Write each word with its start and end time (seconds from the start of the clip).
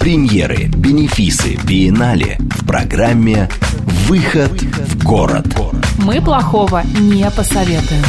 Премьеры, 0.00 0.68
бенефисы, 0.68 1.56
биеннале 1.62 2.38
в 2.40 2.66
программе 2.66 3.50
«Выход 4.08 4.50
в 4.50 5.04
город». 5.04 5.44
Мы 5.98 6.22
плохого 6.22 6.82
не 6.98 7.30
посоветуем. 7.30 8.02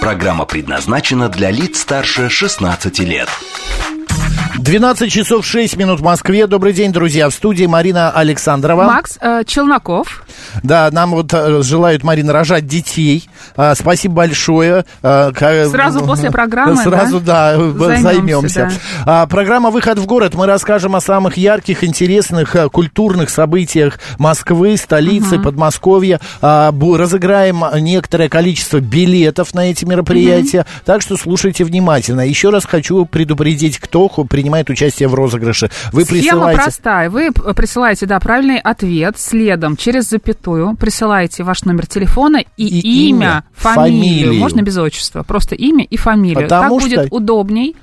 Программа 0.00 0.44
предназначена 0.44 1.28
для 1.28 1.50
лиц 1.50 1.80
старше 1.80 2.28
16 2.28 3.00
лет. 3.00 3.28
12 4.58 5.10
часов 5.10 5.44
6 5.44 5.76
минут 5.76 5.98
в 5.98 6.04
Москве. 6.04 6.46
Добрый 6.46 6.72
день, 6.72 6.92
друзья. 6.92 7.28
В 7.28 7.34
студии 7.34 7.66
Марина 7.66 8.12
Александрова. 8.12 8.84
Макс 8.84 9.18
э, 9.20 9.42
Челноков. 9.44 10.23
Да, 10.62 10.88
нам 10.92 11.12
вот 11.12 11.32
э, 11.32 11.62
желают, 11.62 12.02
Марина, 12.04 12.32
рожать 12.32 12.66
детей. 12.66 13.28
А, 13.56 13.74
спасибо 13.74 14.14
большое. 14.14 14.84
А, 15.02 15.32
ка- 15.32 15.68
Сразу 15.68 16.04
после 16.04 16.30
программы, 16.30 16.76
Сразу, 16.76 17.20
да, 17.20 17.56
Займемся, 17.56 18.02
займемся. 18.02 18.72
А, 19.06 19.26
программа 19.26 19.70
«Выход 19.70 19.98
в 19.98 20.06
город». 20.06 20.34
Мы 20.34 20.46
расскажем 20.46 20.96
о 20.96 21.00
самых 21.00 21.36
ярких, 21.36 21.84
интересных 21.84 22.54
э, 22.56 22.68
культурных 22.68 23.30
событиях 23.30 23.98
Москвы, 24.18 24.76
столицы, 24.76 25.38
Подмосковья. 25.38 26.20
А, 26.40 26.72
разыграем 26.72 27.64
некоторое 27.80 28.28
количество 28.28 28.80
билетов 28.80 29.54
на 29.54 29.70
эти 29.70 29.84
мероприятия. 29.84 30.66
Так 30.84 31.02
что 31.02 31.16
слушайте 31.16 31.64
внимательно. 31.64 32.20
Еще 32.20 32.50
раз 32.50 32.64
хочу 32.64 33.04
предупредить, 33.06 33.78
кто 33.78 34.08
принимает 34.08 34.70
участие 34.70 35.08
в 35.08 35.14
розыгрыше. 35.14 35.70
Вы 35.92 36.04
Схема 36.04 36.20
присылаете... 36.20 36.62
простая. 36.62 37.10
Вы 37.10 37.32
присылаете, 37.32 38.06
да, 38.06 38.20
правильный 38.20 38.58
ответ, 38.58 39.18
следом 39.18 39.76
через 39.76 40.08
запятую 40.08 40.43
присылаете 40.78 41.42
ваш 41.44 41.64
номер 41.64 41.86
телефона 41.86 42.42
и, 42.56 42.66
И 42.66 43.08
имя, 43.08 43.44
фамилию. 43.54 44.00
фамилию. 44.24 44.34
Можно 44.40 44.62
без 44.62 44.76
отчества. 44.76 45.22
Просто 45.22 45.54
имя 45.54 45.84
и 45.84 45.96
фамилию. 45.96 46.42
Потому 46.44 46.78
так 46.80 46.88
что- 46.88 46.96
будет 47.00 47.12
удобней. 47.12 47.76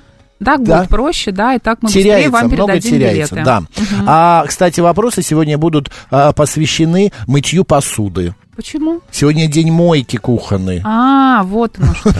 Так 0.44 0.64
Да. 0.64 0.78
будет 0.78 0.88
проще, 0.88 1.30
да, 1.30 1.54
и 1.54 1.60
так 1.60 1.78
мы 1.82 1.86
быстрее 1.86 2.02
теряется, 2.02 2.30
вам 2.32 2.46
много 2.48 2.72
передадим 2.72 2.90
теряется, 2.98 3.34
билеты. 3.36 3.44
да. 3.44 3.62
А, 4.08 4.44
кстати, 4.48 4.80
вопросы 4.80 5.22
сегодня 5.22 5.56
будут 5.56 5.90
а, 6.10 6.32
посвящены 6.32 7.12
мытью 7.28 7.64
посуды. 7.64 8.34
Почему? 8.56 9.00
Сегодня 9.12 9.46
день 9.46 9.70
мойки 9.70 10.16
кухонной. 10.16 10.82
А, 10.84 11.44
вот 11.44 11.78
оно 11.78 11.94
что. 11.94 12.12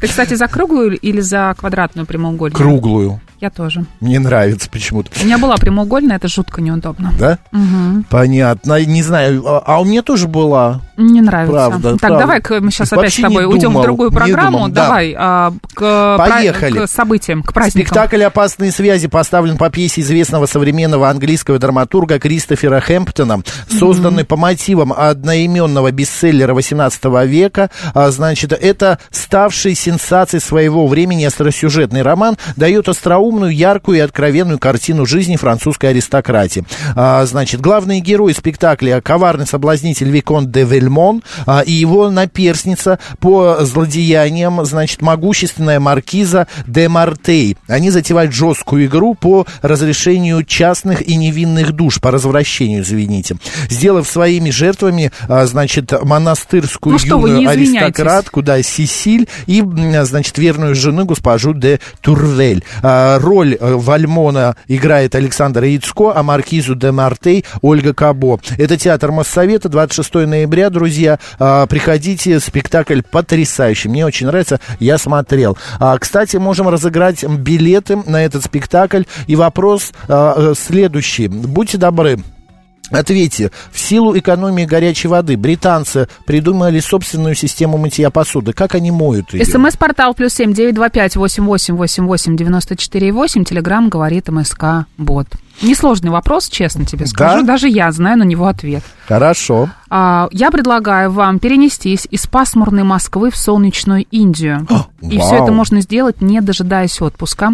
Ты, 0.00 0.06
кстати, 0.08 0.32
за 0.32 0.46
круглую 0.48 0.96
или 0.98 1.20
за 1.20 1.54
квадратную 1.58 2.06
прямоугольную? 2.06 2.56
Круглую. 2.56 3.20
Я 3.40 3.50
тоже. 3.50 3.84
Мне 4.00 4.18
нравится 4.18 4.68
почему-то. 4.68 5.10
У 5.20 5.24
меня 5.24 5.38
была 5.38 5.56
прямоугольная, 5.56 6.16
это 6.16 6.26
жутко 6.26 6.60
неудобно. 6.60 7.12
Да? 7.16 7.38
Мгм. 7.52 8.04
Понятно. 8.10 8.84
Не 8.84 9.02
знаю. 9.02 9.44
А, 9.46 9.62
а 9.64 9.80
у 9.80 9.84
меня 9.84 10.02
тоже 10.02 10.26
была. 10.26 10.80
Не 10.96 11.20
нравится. 11.20 11.52
Правда, 11.52 11.90
так, 11.92 12.00
правда. 12.00 12.18
давай-ка 12.18 12.60
мы 12.60 12.72
сейчас 12.72 12.92
опять 12.92 13.04
Вообще 13.04 13.22
с 13.22 13.24
тобой 13.24 13.44
уйдем 13.44 13.68
думал, 13.68 13.80
в 13.82 13.84
другую 13.84 14.10
программу. 14.10 14.58
думал, 14.58 14.68
да. 14.70 14.86
давай 14.86 15.14
а, 15.16 15.52
к, 15.72 16.16
Поехали. 16.18 16.84
к 16.84 16.88
событиям, 16.88 17.44
к 17.44 17.52
праздникам. 17.52 17.86
Спектакль 17.86 18.22
«Опасные 18.24 18.72
связи» 18.72 19.06
поставлен 19.06 19.56
по 19.56 19.70
пьесе 19.70 20.00
известного 20.00 20.46
современного 20.46 21.08
английского 21.08 21.60
драматурга 21.60 22.18
Кристофера 22.18 22.80
Хэмптона, 22.80 23.42
созданный 23.70 24.24
по 24.24 24.36
мотивам 24.36 24.92
одноименного 24.92 25.92
бестселлера 25.92 26.54
18 26.54 27.04
века. 27.26 27.70
А, 27.94 28.10
значит, 28.10 28.52
это 28.52 28.98
ставший 29.12 29.76
сенсацией 29.76 30.40
своего 30.40 30.88
времени 30.88 31.24
остросюжетный 31.24 32.02
роман 32.02 32.36
дает 32.56 32.88
остроумную, 33.28 33.54
яркую 33.54 33.98
и 33.98 34.00
откровенную 34.00 34.58
картину 34.58 35.06
жизни 35.06 35.36
французской 35.36 35.90
аристократии. 35.90 36.64
А, 36.94 37.24
значит, 37.26 37.60
главный 37.60 38.00
герой 38.00 38.34
спектакля 38.34 39.00
коварный 39.00 39.46
соблазнитель 39.46 40.10
Викон 40.10 40.50
де 40.50 40.64
Вельмон 40.64 41.22
а, 41.46 41.60
и 41.60 41.72
его 41.72 42.10
наперсница 42.10 42.98
по 43.20 43.58
злодеяниям, 43.60 44.64
значит, 44.64 45.02
могущественная 45.02 45.80
маркиза 45.80 46.46
де 46.66 46.88
Мартей. 46.88 47.56
Они 47.68 47.90
затевают 47.90 48.32
жесткую 48.32 48.86
игру 48.86 49.14
по 49.14 49.46
разрешению 49.62 50.44
частных 50.44 51.06
и 51.06 51.16
невинных 51.16 51.72
душ, 51.72 52.00
по 52.00 52.10
развращению, 52.10 52.82
извините. 52.82 53.36
Сделав 53.68 54.08
своими 54.08 54.50
жертвами, 54.50 55.12
а, 55.28 55.46
значит, 55.46 55.92
монастырскую 56.02 56.98
Ну 57.08 57.26
юную 57.26 57.48
аристократку, 57.48 58.42
да, 58.42 58.62
Сисиль, 58.62 59.28
и, 59.46 59.60
м, 59.60 60.04
значит, 60.04 60.38
верную 60.38 60.74
жену 60.74 61.04
госпожу 61.04 61.52
де 61.54 61.80
Турвель. 62.00 62.64
А, 62.82 63.17
Роль 63.18 63.56
э, 63.58 63.74
Вальмона 63.74 64.56
играет 64.68 65.14
Александр 65.14 65.64
Яцко, 65.64 66.12
а 66.14 66.22
маркизу 66.22 66.74
де 66.74 66.90
Мартей 66.90 67.44
Ольга 67.62 67.92
Кабо. 67.92 68.38
Это 68.56 68.76
театр 68.76 69.10
Моссовета, 69.10 69.68
26 69.68 70.14
ноября, 70.14 70.70
друзья. 70.70 71.18
А, 71.38 71.66
Приходите, 71.66 72.40
спектакль 72.40 73.00
потрясающий. 73.02 73.88
Мне 73.88 74.06
очень 74.06 74.26
нравится, 74.26 74.60
я 74.78 74.98
смотрел. 74.98 75.58
А, 75.80 75.98
Кстати, 75.98 76.36
можем 76.36 76.68
разыграть 76.68 77.24
билеты 77.24 77.96
на 78.06 78.24
этот 78.24 78.44
спектакль. 78.44 79.02
И 79.26 79.36
вопрос 79.36 79.92
а, 80.08 80.52
э, 80.52 80.54
следующий. 80.56 81.28
Будьте 81.28 81.78
добры. 81.78 82.18
Ответьте, 82.90 83.50
в 83.72 83.78
силу 83.78 84.16
экономии 84.18 84.64
горячей 84.64 85.08
воды 85.08 85.36
британцы 85.36 86.08
придумали 86.26 86.80
собственную 86.80 87.34
систему 87.34 87.76
мытья 87.76 88.10
посуды. 88.10 88.52
Как 88.52 88.74
они 88.74 88.90
моют 88.90 89.34
ее? 89.34 89.44
СМС-портал 89.44 90.14
плюс 90.14 90.32
семь 90.34 90.52
девять 90.52 90.74
два 90.74 90.88
пять 90.88 91.16
восемь 91.16 91.44
восемь 91.44 91.76
восемь 91.76 92.06
восемь 92.06 92.36
девяносто 92.36 92.76
четыре 92.76 93.12
восемь. 93.12 93.44
Телеграмм 93.44 93.88
говорит 93.88 94.28
МСК 94.28 94.86
Бот. 94.96 95.26
Несложный 95.62 96.10
вопрос, 96.10 96.48
честно 96.48 96.84
тебе 96.84 97.06
скажу. 97.06 97.40
Да? 97.40 97.46
Даже 97.46 97.68
я 97.68 97.90
знаю 97.92 98.18
на 98.18 98.22
него 98.22 98.46
ответ. 98.46 98.82
Хорошо. 99.06 99.70
А, 99.90 100.28
я 100.32 100.50
предлагаю 100.50 101.10
вам 101.10 101.38
перенестись 101.38 102.06
из 102.10 102.26
пасмурной 102.26 102.82
Москвы 102.82 103.30
в 103.30 103.36
солнечную 103.36 104.04
Индию. 104.10 104.66
И 105.00 105.16
вау. 105.16 105.26
все 105.26 105.36
это 105.42 105.52
можно 105.52 105.80
сделать, 105.80 106.20
не 106.20 106.40
дожидаясь 106.40 107.00
отпуска. 107.00 107.52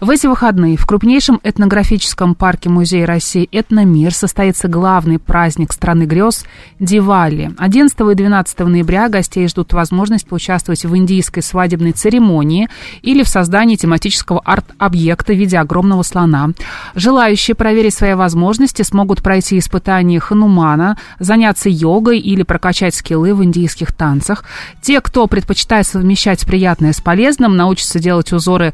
В 0.00 0.10
эти 0.10 0.26
выходные 0.26 0.76
в 0.76 0.86
крупнейшем 0.86 1.40
этнографическом 1.42 2.34
парке 2.34 2.70
Музея 2.70 3.06
России 3.06 3.48
«Этномир» 3.50 4.14
состоится 4.14 4.68
главный 4.68 5.18
праздник 5.18 5.72
страны 5.72 6.04
грез– 6.04 6.44
Дивали. 6.84 7.52
11 7.58 7.98
и 7.98 8.14
12 8.14 8.58
ноября 8.60 9.08
гостей 9.08 9.48
ждут 9.48 9.72
возможность 9.72 10.26
поучаствовать 10.26 10.84
в 10.84 10.96
индийской 10.96 11.42
свадебной 11.42 11.92
церемонии 11.92 12.68
или 13.02 13.22
в 13.22 13.28
создании 13.28 13.76
тематического 13.76 14.40
арт-объекта 14.44 15.32
в 15.32 15.36
виде 15.36 15.58
огромного 15.58 16.02
слона. 16.02 16.50
Желающие 16.94 17.43
проверить 17.52 17.94
свои 17.94 18.14
возможности 18.14 18.82
смогут 18.82 19.22
пройти 19.22 19.58
испытание 19.58 20.20
Ханумана, 20.20 20.96
заняться 21.18 21.68
йогой 21.68 22.18
или 22.18 22.42
прокачать 22.42 22.94
скиллы 22.94 23.34
в 23.34 23.44
индийских 23.44 23.92
танцах. 23.92 24.44
Те, 24.80 25.00
кто 25.00 25.26
предпочитает 25.26 25.86
совмещать 25.86 26.46
приятное 26.46 26.92
с 26.92 27.00
полезным, 27.00 27.56
научатся 27.56 27.98
делать 27.98 28.32
узоры 28.32 28.72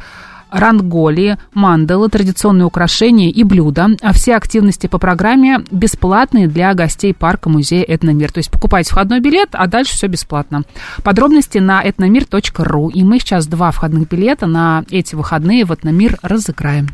ранголи, 0.50 1.38
мандалы, 1.54 2.08
традиционные 2.08 2.66
украшения 2.66 3.30
и 3.30 3.44
блюда. 3.44 3.88
А 4.02 4.12
все 4.12 4.36
активности 4.36 4.86
по 4.86 4.98
программе 4.98 5.60
бесплатные 5.70 6.48
для 6.48 6.74
гостей 6.74 7.14
парка 7.14 7.48
музея 7.48 7.84
«Этномир». 7.86 8.32
То 8.32 8.38
есть 8.38 8.50
покупайте 8.50 8.90
входной 8.90 9.20
билет, 9.20 9.50
а 9.52 9.66
дальше 9.66 9.94
все 9.94 10.06
бесплатно. 10.06 10.62
Подробности 11.02 11.58
на 11.58 11.82
этномир.ру. 11.88 12.88
И 12.90 13.02
мы 13.02 13.18
сейчас 13.18 13.46
два 13.46 13.70
входных 13.70 14.08
билета 14.08 14.46
на 14.46 14.84
эти 14.90 15.14
выходные 15.14 15.64
в 15.64 15.72
«Этномир» 15.72 16.18
разыграем. 16.22 16.88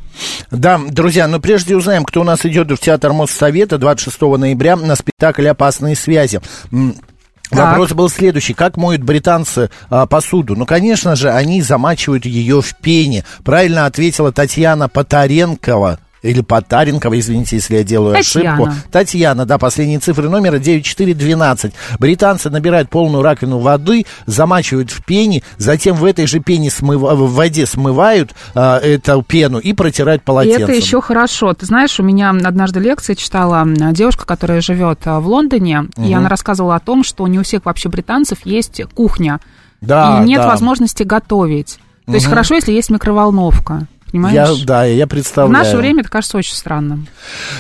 Да, 0.51 0.81
друзья, 0.89 1.29
но 1.29 1.41
прежде 1.41 1.77
узнаем, 1.77 2.05
кто 2.05 2.21
у 2.21 2.25
нас 2.25 2.45
идет 2.45 2.71
в 2.71 2.79
Театр 2.79 3.13
Моссовета 3.13 3.79
26 3.79 4.21
ноября 4.21 4.77
на 4.77 4.97
спектакль 4.97 5.47
«Опасные 5.47 5.97
связи». 5.97 6.41
Так. 7.51 7.71
Вопрос 7.71 7.93
был 7.93 8.09
следующий. 8.09 8.55
Как 8.55 8.77
моют 8.77 9.03
британцы 9.03 9.71
а, 9.89 10.07
посуду? 10.07 10.57
Ну, 10.57 10.67
конечно 10.67 11.15
же, 11.17 11.31
они 11.31 11.63
замачивают 11.63 12.25
ее 12.25 12.61
в 12.61 12.77
пене. 12.77 13.25
Правильно 13.45 13.87
ответила 13.87 14.33
Татьяна 14.33 14.89
Потаренкова. 14.89 15.99
Или 16.27 16.41
Потаренкова, 16.41 17.19
извините, 17.19 17.57
если 17.57 17.77
я 17.77 17.85
делаю 17.85 18.15
Татьяна. 18.17 18.55
ошибку. 18.65 18.73
Татьяна, 18.91 19.47
да, 19.47 19.59
последние 19.59 19.99
цифры 19.99 20.29
номера 20.29 20.59
9412. 20.59 21.73
Британцы 21.99 22.51
набирают 22.51 22.91
полную 22.91 23.23
раковину 23.23 23.59
воды, 23.59 24.05
замачивают 24.27 24.91
в 24.91 25.05
пене, 25.05 25.43
затем 25.57 25.97
в 25.97 26.05
этой 26.05 26.27
же 26.27 26.41
пене 26.41 26.69
смыва- 26.69 27.15
в 27.15 27.35
воде 27.35 27.67
смывают 27.67 28.35
а, 28.55 28.79
эту 28.79 29.23
пену 29.23 29.59
и 29.59 29.73
протирают 29.73 30.23
И 30.23 30.25
полотенцем. 30.25 30.65
это 30.65 30.73
еще 30.73 31.01
хорошо. 31.01 31.53
Ты 31.55 31.67
знаешь, 31.67 31.99
у 32.01 32.03
меня 32.03 32.31
однажды 32.31 32.81
лекции 32.81 33.15
читала 33.15 33.65
девушка, 33.93 34.27
которая 34.27 34.61
живет 34.61 35.01
а, 35.05 35.21
в 35.21 35.29
Лондоне, 35.29 35.85
и 35.97 36.13
она 36.13 36.29
рассказывала 36.29 36.77
о 36.77 36.81
том, 36.81 37.05
что 37.05 37.27
не 37.27 37.39
у 37.39 37.43
всех 37.43 37.65
вообще 37.65 37.89
британцев 37.89 38.39
есть 38.45 38.83
кухня. 38.95 39.41
Да, 39.81 40.23
и 40.23 40.27
нет 40.27 40.41
да. 40.41 40.49
возможности 40.49 41.03
готовить. 41.03 41.79
То 42.07 42.15
есть 42.15 42.27
хорошо, 42.27 42.55
если 42.55 42.73
есть 42.73 42.91
микроволновка. 42.91 43.87
Понимаешь? 44.17 44.59
Я, 44.59 44.67
да, 44.67 44.85
я 44.85 45.07
В 45.07 45.09
представляю. 45.09 45.53
наше 45.53 45.77
время 45.77 46.01
это 46.01 46.11
кажется 46.11 46.39
очень 46.39 46.55
странным. 46.55 47.07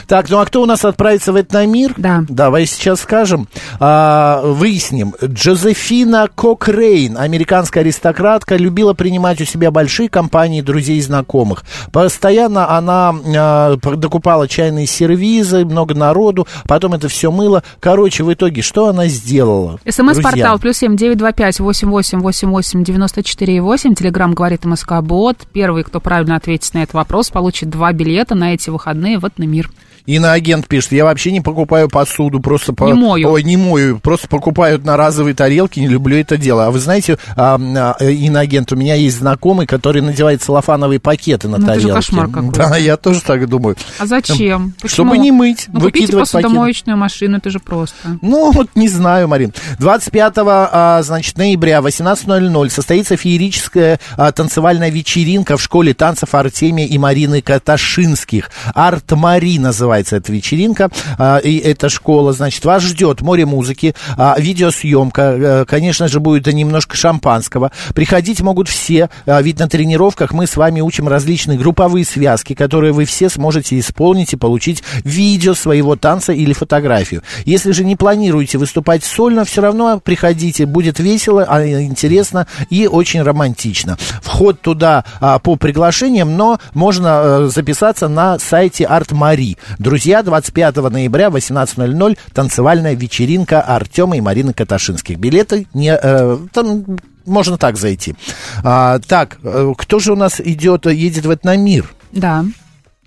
Так, 0.07 0.29
ну 0.31 0.39
а 0.39 0.47
кто 0.47 0.63
у 0.63 0.67
нас 0.67 0.85
отправится 0.85 1.33
в 1.33 1.41
этномир? 1.41 1.95
Да. 1.97 2.25
Давай 2.29 2.67
сейчас 2.67 3.01
скажем. 3.01 3.49
А, 3.79 4.43
выясним. 4.45 5.15
Джозефина 5.23 6.29
Кокрейн, 6.35 7.17
американская 7.19 7.83
аристократка, 7.83 8.57
любила 8.57 8.95
принимать 8.95 9.41
у 9.41 9.45
себя 9.45 9.71
большие 9.71 10.09
компании 10.09 10.61
друзей 10.61 10.99
и 10.99 11.03
знакомых. 11.03 11.65
Постоянно 11.93 12.71
она 12.77 13.15
а, 13.37 13.77
докупала 13.77 14.49
чайные 14.49 14.87
сервизы, 14.87 15.65
много 15.65 15.95
народу, 15.95 16.47
потом 16.67 16.95
это 16.95 17.09
все 17.09 17.31
мыло. 17.31 17.63
Короче, 17.81 18.25
в 18.25 18.33
итоге, 18.33 18.63
что 18.63 18.89
она 18.89 19.07
сделала? 19.09 19.79
СМС-портал 19.89 20.59
плюс 20.59 20.79
семь 20.79 20.97
девять 20.97 21.19
два 21.19 21.33
пять 21.33 21.61
восемь 21.61 21.91
восемь 21.91 22.21
восемь 22.21 22.51
восемь 22.51 22.85
девяносто 22.85 23.23
четыре 23.23 23.61
восемь. 23.61 23.95
Телеграмм 23.95 24.35
говорит 24.35 24.65
МСК 24.65 25.01
Бот. 25.03 25.39
Первый, 25.53 25.85
кто 25.85 26.01
правильно 26.01 26.37
ответит 26.47 26.75
на 26.75 26.85
этот 26.85 26.95
вопрос, 26.95 27.31
получит 27.31 27.71
два 27.71 27.93
билета 27.93 28.37
на 28.37 28.55
эти 28.55 28.71
выходные 28.71 29.19
в 29.19 29.27
Этномир. 29.27 29.69
Иноагент 30.07 30.69
пишет, 30.69 30.93
я 30.93 31.05
вообще 31.05 31.33
не 31.33 31.41
покупаю 31.41 31.89
посуду, 31.89 32.41
просто... 32.41 32.73
По... 32.73 32.85
Не 32.85 32.95
мою. 32.95 33.31
Ой, 33.31 33.43
не 33.43 33.57
мою, 33.57 33.99
просто 33.99 34.29
покупаю 34.29 34.81
на 34.83 34.97
разовые 34.97 35.35
тарелки, 35.35 35.81
не 35.81 35.89
люблю 35.89 36.17
это 36.17 36.37
дело. 36.37 36.67
А 36.67 36.71
вы 36.71 36.79
знаете, 36.79 37.19
а, 37.37 37.59
а, 37.59 38.05
иноагент, 38.05 38.73
у 38.73 38.77
меня 38.77 38.95
есть 38.95 39.19
знакомый, 39.19 39.67
который 39.67 40.03
надевает 40.03 40.43
целлофановые 40.43 41.01
пакеты 41.01 41.49
на 41.49 41.59
Ну, 41.59 41.65
это 41.65 41.75
же 41.75 41.81
тарелки. 41.81 41.97
кошмар 41.97 42.29
какой-то. 42.29 42.69
Да, 42.69 42.77
я 42.77 42.97
тоже 42.97 43.21
так 43.21 43.49
думаю. 43.49 43.77
А 43.99 44.07
зачем? 44.07 44.75
Почему? 44.81 44.89
Чтобы 45.07 45.19
не 45.19 45.33
мыть, 45.33 45.65
Ну, 45.69 45.81
купите 45.81 46.05
выкидывать 46.07 46.31
пакеты. 46.31 46.49
посудомоечную 46.49 46.97
машину, 46.97 47.39
это 47.39 47.51
же 47.51 47.59
просто. 47.59 47.97
Ну, 48.23 48.53
вот 48.53 48.69
не 48.75 48.89
знаю, 48.89 49.27
Марин. 49.29 49.53
25 49.79 50.33
а, 50.39 51.03
значит, 51.03 51.37
ноября 51.37 51.83
в 51.83 51.87
18.00 51.87 52.71
состоится 52.71 53.17
феерическая 53.17 53.99
а, 54.17 54.31
танцевальная 54.31 54.91
вечеринка 54.91 55.57
в 55.57 55.63
школе 55.63 55.95
танцев 55.95 56.35
Артемия 56.35 56.87
и 56.87 56.97
Марины 56.99 57.43
Каташинских. 57.43 58.51
Арт-Мари 58.75 59.59
называется 59.59 59.96
эта 59.97 60.33
вечеринка. 60.33 60.91
а, 61.19 61.39
и 61.39 61.59
эта 61.59 61.89
школа, 61.89 62.33
значит, 62.33 62.65
вас 62.65 62.83
ждет 62.83 63.21
море 63.21 63.47
музыки, 63.47 63.95
а, 64.17 64.37
видеосъемка, 64.39 65.23
э, 65.23 65.65
конечно 65.67 66.09
же, 66.09 66.21
будет 66.21 66.47
немножко 66.47 66.97
шампанского. 66.97 67.73
Приходить 67.95 68.41
могут 68.41 68.69
все, 68.69 69.11
а, 69.27 69.41
ведь 69.43 69.59
на 69.59 69.69
тренировках 69.69 70.33
мы 70.33 70.47
с 70.47 70.57
вами 70.57 70.81
учим 70.81 71.09
различные 71.09 71.59
групповые 71.59 72.05
связки, 72.05 72.55
которые 72.55 72.93
вы 72.93 73.05
все 73.05 73.29
сможете 73.29 73.79
исполнить 73.79 74.33
и 74.33 74.37
получить 74.37 74.83
видео 75.05 75.55
своего 75.55 75.97
танца 75.97 76.33
или 76.33 76.53
фотографию. 76.53 77.23
Если 77.45 77.73
же 77.73 77.85
не 77.85 77.97
планируете 77.97 78.59
выступать 78.59 79.05
сольно, 79.05 79.45
все 79.45 79.63
равно 79.63 80.01
приходите, 80.01 80.67
будет 80.67 80.99
весело, 80.99 81.47
интересно 81.65 82.47
и 82.71 82.87
очень 82.87 83.23
романтично. 83.23 83.97
Вход 84.23 84.61
туда 84.61 85.05
по 85.43 85.57
приглашениям, 85.57 86.37
но 86.37 86.59
можно 86.75 87.21
э, 87.23 87.51
записаться 87.53 88.09
на 88.09 88.39
сайте 88.39 88.85
Арт 88.85 89.13
Мари. 89.13 89.57
Друзья, 89.87 90.25
25 90.25 90.79
ноября 90.91 91.31
в 91.31 91.37
18.00 91.37 92.19
танцевальная 92.35 92.95
вечеринка 92.97 93.61
Артема 93.61 94.17
и 94.17 94.21
Марины 94.21 94.53
Каташинских. 94.53 95.17
Билеты 95.17 95.69
не... 95.75 95.97
э, 95.97 96.39
там 96.53 96.99
можно 97.25 97.57
так 97.57 97.77
зайти. 97.77 98.17
А, 98.65 98.99
так, 98.99 99.39
э, 99.45 99.73
кто 99.79 100.01
же 100.01 100.15
у 100.15 100.17
нас 100.17 100.41
идет, 100.41 100.87
едет 100.87 101.25
в 101.25 101.33
Этномир? 101.33 101.89
Да. 102.11 102.45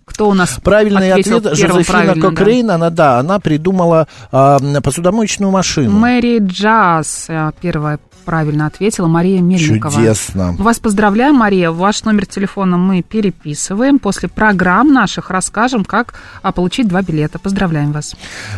Кто 0.06 0.30
у 0.30 0.34
нас 0.34 0.58
Правильный 0.64 1.12
ответ 1.12 1.44
Жозефина 1.44 1.84
правильно, 1.84 2.16
да? 2.16 2.30
Кокрейн, 2.30 2.72
она, 2.72 2.90
да, 2.90 3.20
она 3.20 3.40
придумала 3.40 4.08
а, 4.32 4.58
посудомоечную 4.82 5.52
машину. 5.52 5.92
Мэри 5.92 6.40
Джаз 6.40 7.26
э, 7.28 7.52
первая 7.60 8.00
правильно 8.20 8.66
ответила, 8.68 9.08
Мария 9.08 9.42
Мельникова. 9.42 9.94
Чудесно. 9.94 10.54
Вас 10.54 10.80
поздравляем, 10.80 11.36
Мария. 11.36 11.72
Ваш 11.72 12.04
номер 12.04 12.26
телефона 12.26 12.78
мы 12.78 13.02
переписываем. 13.02 14.00
После 14.00 14.30
программ 14.30 14.94
наших 14.94 15.30
расскажем, 15.30 15.84
как 15.86 16.14
а, 16.42 16.52
получить 16.52 16.88
два 16.88 17.02
билета. 17.02 17.40
Поздравляем 17.40 17.92
вас. 17.92 18.16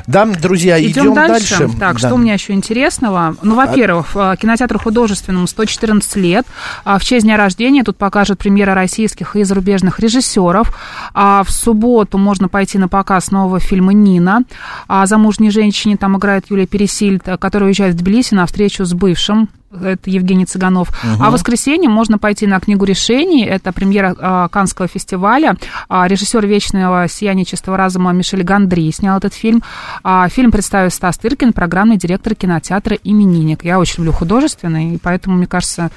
Да, 0.08 0.26
друзья, 0.26 0.82
идем, 0.82 1.06
Идем 1.06 1.14
дальше. 1.14 1.70
Так, 1.80 1.94
Да. 1.94 1.98
что 2.08 2.16
у 2.16 2.18
меня 2.18 2.34
еще 2.34 2.54
интересного? 2.54 3.36
Ну, 3.42 3.56
во-первых, 3.56 4.08
э, 4.16 4.36
кинотеатру 4.42 4.80
художественному 4.80 5.48
114 5.48 6.16
лет. 6.18 6.46
А, 6.84 6.98
В 7.00 7.04
честь 7.04 7.26
дня 7.26 7.38
рождения 7.38 7.84
тут 7.84 7.98
покажут 7.98 8.40
премьера 8.40 8.74
российских 8.74 9.36
и 9.36 9.44
зарубежных 9.44 10.00
режиссеров. 10.00 10.76
А 11.14 11.44
в 11.44 11.52
субботу 11.52 12.18
можно 12.18 12.48
пойти 12.48 12.78
на 12.78 12.88
показ 12.88 13.32
нового 13.32 13.60
фильма 13.60 13.94
«Нина». 13.94 14.44
А 14.88 15.06
замужней 15.06 15.52
женщине 15.52 15.98
там 15.98 16.18
играет 16.18 16.46
Юлия 16.50 16.68
Пересильд, 16.68 17.24
которая 17.40 17.68
уезжает 17.68 17.96
в 17.96 17.98
Тбилиси 17.98 18.34
на 18.34 18.46
встречу 18.46 18.86
с 18.86 18.94
бывшим 18.94 19.50
это 19.72 20.10
Евгений 20.10 20.46
Цыганов. 20.46 20.90
А 21.20 21.30
в 21.30 21.34
воскресенье 21.34 21.90
можно 21.90 22.18
пойти 22.18 22.48
на 22.48 22.60
книгу 22.60 22.86
решений. 22.86 23.46
Это 23.46 23.72
премьера 23.72 24.16
а, 24.20 24.48
Канского 24.50 24.88
фестиваля. 24.88 25.56
А, 25.88 26.08
режиссер 26.08 26.46
вечного 26.46 27.08
сияния 27.08 27.46
чистого 27.46 27.78
разума 27.78 28.12
Мишель 28.12 28.44
Гандри 28.44 28.92
снял 28.92 29.18
этот 29.18 29.34
фильм. 29.34 29.64
А, 30.04 30.28
фильм 30.30 30.52
представил 30.52 30.92
Стас 30.92 31.18
Тыркин, 31.18 31.54
программный 31.54 31.98
директор 31.98 32.36
кинотеатра 32.36 32.98
«Именинник». 33.04 33.64
Я 33.64 33.80
очень 33.80 34.04
люблю 34.04 34.12
художественный, 34.12 34.96
и 34.96 34.98
поэтому, 34.98 35.38
мне 35.38 35.48
кажется, 35.48 35.92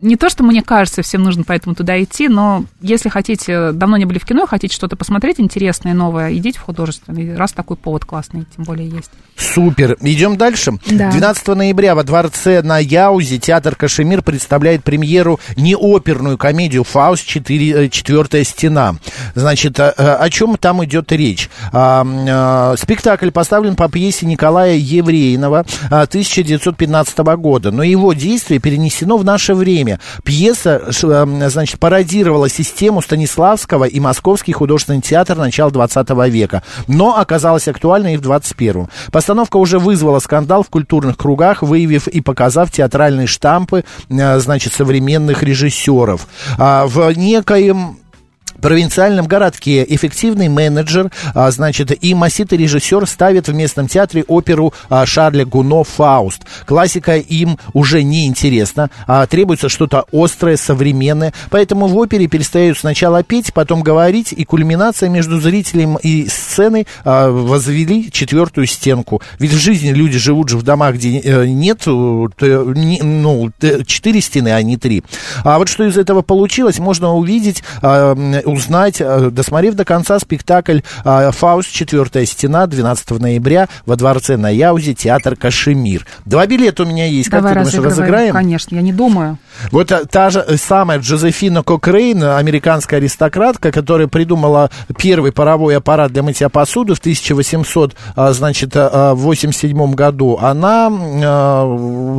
не 0.00 0.16
то, 0.16 0.28
что 0.28 0.42
мне 0.44 0.62
кажется, 0.62 1.02
всем 1.02 1.22
нужно 1.22 1.44
поэтому 1.44 1.74
туда 1.74 2.02
идти, 2.02 2.28
но 2.28 2.64
если 2.80 3.08
хотите, 3.08 3.72
давно 3.72 3.96
не 3.96 4.04
были 4.04 4.18
в 4.18 4.24
кино, 4.24 4.46
хотите 4.46 4.74
что-то 4.74 4.96
посмотреть 4.96 5.40
интересное, 5.40 5.94
новое, 5.94 6.34
идите 6.34 6.58
в 6.58 6.62
художественный, 6.62 7.36
раз 7.36 7.52
такой 7.52 7.76
повод 7.76 8.04
классный, 8.04 8.46
тем 8.54 8.64
более 8.64 8.88
есть. 8.88 9.10
Супер. 9.36 9.96
Идем 10.00 10.36
дальше. 10.36 10.72
Да. 10.86 11.10
12 11.10 11.48
ноября 11.48 11.94
во 11.94 12.04
дворце 12.04 12.62
на 12.62 12.78
Яузе 12.78 13.38
театр 13.38 13.74
Кашемир 13.76 14.22
представляет 14.22 14.84
премьеру 14.84 15.40
неоперную 15.56 16.38
комедию 16.38 16.84
«Фауст. 16.84 17.26
Четыре- 17.26 17.86
э, 17.86 17.88
Четвертая 17.88 18.44
стена». 18.44 18.96
Значит, 19.34 19.78
э, 19.80 19.92
э, 19.96 20.14
о 20.14 20.30
чем 20.30 20.56
там 20.56 20.84
идет 20.84 21.10
речь? 21.12 21.50
А, 21.72 22.74
Спектакль 22.76 23.30
поставлен 23.30 23.76
по 23.76 23.88
пьесе 23.88 24.26
Николая 24.26 24.76
Евреинова 24.76 25.64
а, 25.90 26.02
1915 26.02 27.18
года, 27.36 27.70
но 27.70 27.82
его 27.82 28.12
действие 28.12 28.60
перенесено 28.60 29.16
в 29.16 29.24
наше 29.24 29.54
время. 29.54 29.93
Пьеса, 30.24 30.92
ш- 30.92 31.08
э, 31.08 31.48
значит, 31.50 31.78
пародировала 31.78 32.48
систему 32.48 33.02
Станиславского 33.02 33.84
и 33.84 34.00
Московский 34.00 34.52
художественный 34.52 35.00
театр 35.00 35.36
начала 35.36 35.70
20 35.70 36.08
века, 36.28 36.62
но 36.88 37.18
оказалась 37.18 37.68
актуальной 37.68 38.14
и 38.14 38.16
в 38.16 38.20
21 38.20 38.88
Постановка 39.12 39.56
уже 39.56 39.78
вызвала 39.78 40.18
скандал 40.18 40.62
в 40.62 40.68
культурных 40.70 41.16
кругах, 41.16 41.62
выявив 41.62 42.08
и 42.08 42.20
показав 42.20 42.70
театральные 42.70 43.26
штампы, 43.26 43.84
э, 44.08 44.38
значит, 44.38 44.72
современных 44.72 45.42
режиссеров. 45.42 46.26
А, 46.58 46.86
в 46.86 47.10
некоем 47.16 47.98
провинциальном 48.64 49.26
городке 49.26 49.84
эффективный 49.86 50.48
менеджер, 50.48 51.10
а, 51.34 51.50
значит, 51.50 52.02
и 52.02 52.14
маститый 52.14 52.56
режиссер 52.56 53.06
ставят 53.06 53.46
в 53.46 53.54
местном 53.54 53.88
театре 53.88 54.24
оперу 54.26 54.72
а, 54.88 55.04
Шарля 55.04 55.44
Гуно 55.44 55.84
«Фауст». 55.84 56.44
Классика 56.64 57.18
им 57.18 57.58
уже 57.74 58.02
не 58.02 58.26
интересна, 58.26 58.88
а 59.06 59.26
требуется 59.26 59.68
что-то 59.68 60.06
острое, 60.10 60.56
современное, 60.56 61.34
поэтому 61.50 61.88
в 61.88 61.96
опере 61.98 62.26
перестают 62.26 62.78
сначала 62.78 63.22
петь, 63.22 63.52
потом 63.52 63.82
говорить, 63.82 64.32
и 64.32 64.46
кульминация 64.46 65.10
между 65.10 65.40
зрителем 65.40 65.98
и 66.02 66.26
сценой 66.28 66.86
а, 67.04 67.30
возвели 67.30 68.10
четвертую 68.10 68.66
стенку. 68.66 69.20
Ведь 69.38 69.52
в 69.52 69.58
жизни 69.58 69.90
люди 69.90 70.16
живут 70.16 70.48
же 70.48 70.56
в 70.56 70.62
домах, 70.62 70.94
где 70.94 71.18
э, 71.18 71.44
нет, 71.44 71.82
э, 71.86 71.90
ну, 72.40 73.50
четыре 73.86 74.22
стены, 74.22 74.54
а 74.54 74.62
не 74.62 74.78
три. 74.78 75.02
А 75.44 75.58
вот 75.58 75.68
что 75.68 75.84
из 75.84 75.98
этого 75.98 76.22
получилось, 76.22 76.78
можно 76.78 77.12
увидеть, 77.12 77.62
а, 77.82 78.14
узнать, 78.54 79.00
а, 79.00 79.30
досмотрев 79.30 79.74
до 79.74 79.84
конца 79.84 80.18
спектакль 80.18 80.80
а, 81.04 81.30
«Фауст. 81.30 81.70
Четвертая 81.70 82.24
стена» 82.26 82.66
12 82.66 83.10
ноября 83.20 83.68
во 83.86 83.96
дворце 83.96 84.36
на 84.36 84.50
Яузе, 84.50 84.94
театр 84.94 85.36
«Кашемир». 85.36 86.06
Два 86.24 86.46
билета 86.46 86.84
у 86.84 86.86
меня 86.86 87.06
есть. 87.06 87.28
Как 87.28 87.42
Давай 87.42 87.64
ты 87.64 87.70
думаешь, 87.70 87.90
разыграем? 87.90 88.32
Конечно, 88.32 88.74
я 88.74 88.82
не 88.82 88.92
думаю. 88.92 89.38
Вот 89.70 89.92
а, 89.92 90.04
та 90.04 90.30
же 90.30 90.44
э, 90.46 90.56
самая 90.56 90.98
Джозефина 90.98 91.62
Кокрейн, 91.62 92.22
американская 92.22 93.00
аристократка, 93.00 93.72
которая 93.72 94.08
придумала 94.08 94.70
первый 94.98 95.32
паровой 95.32 95.76
аппарат 95.76 96.12
для 96.12 96.22
мытья 96.22 96.48
посуды 96.48 96.94
в 96.94 96.98
1800, 96.98 97.94
а, 98.16 98.32
значит, 98.32 98.72
а, 98.74 99.14
87 99.14 99.94
году, 99.94 100.38
она 100.40 100.90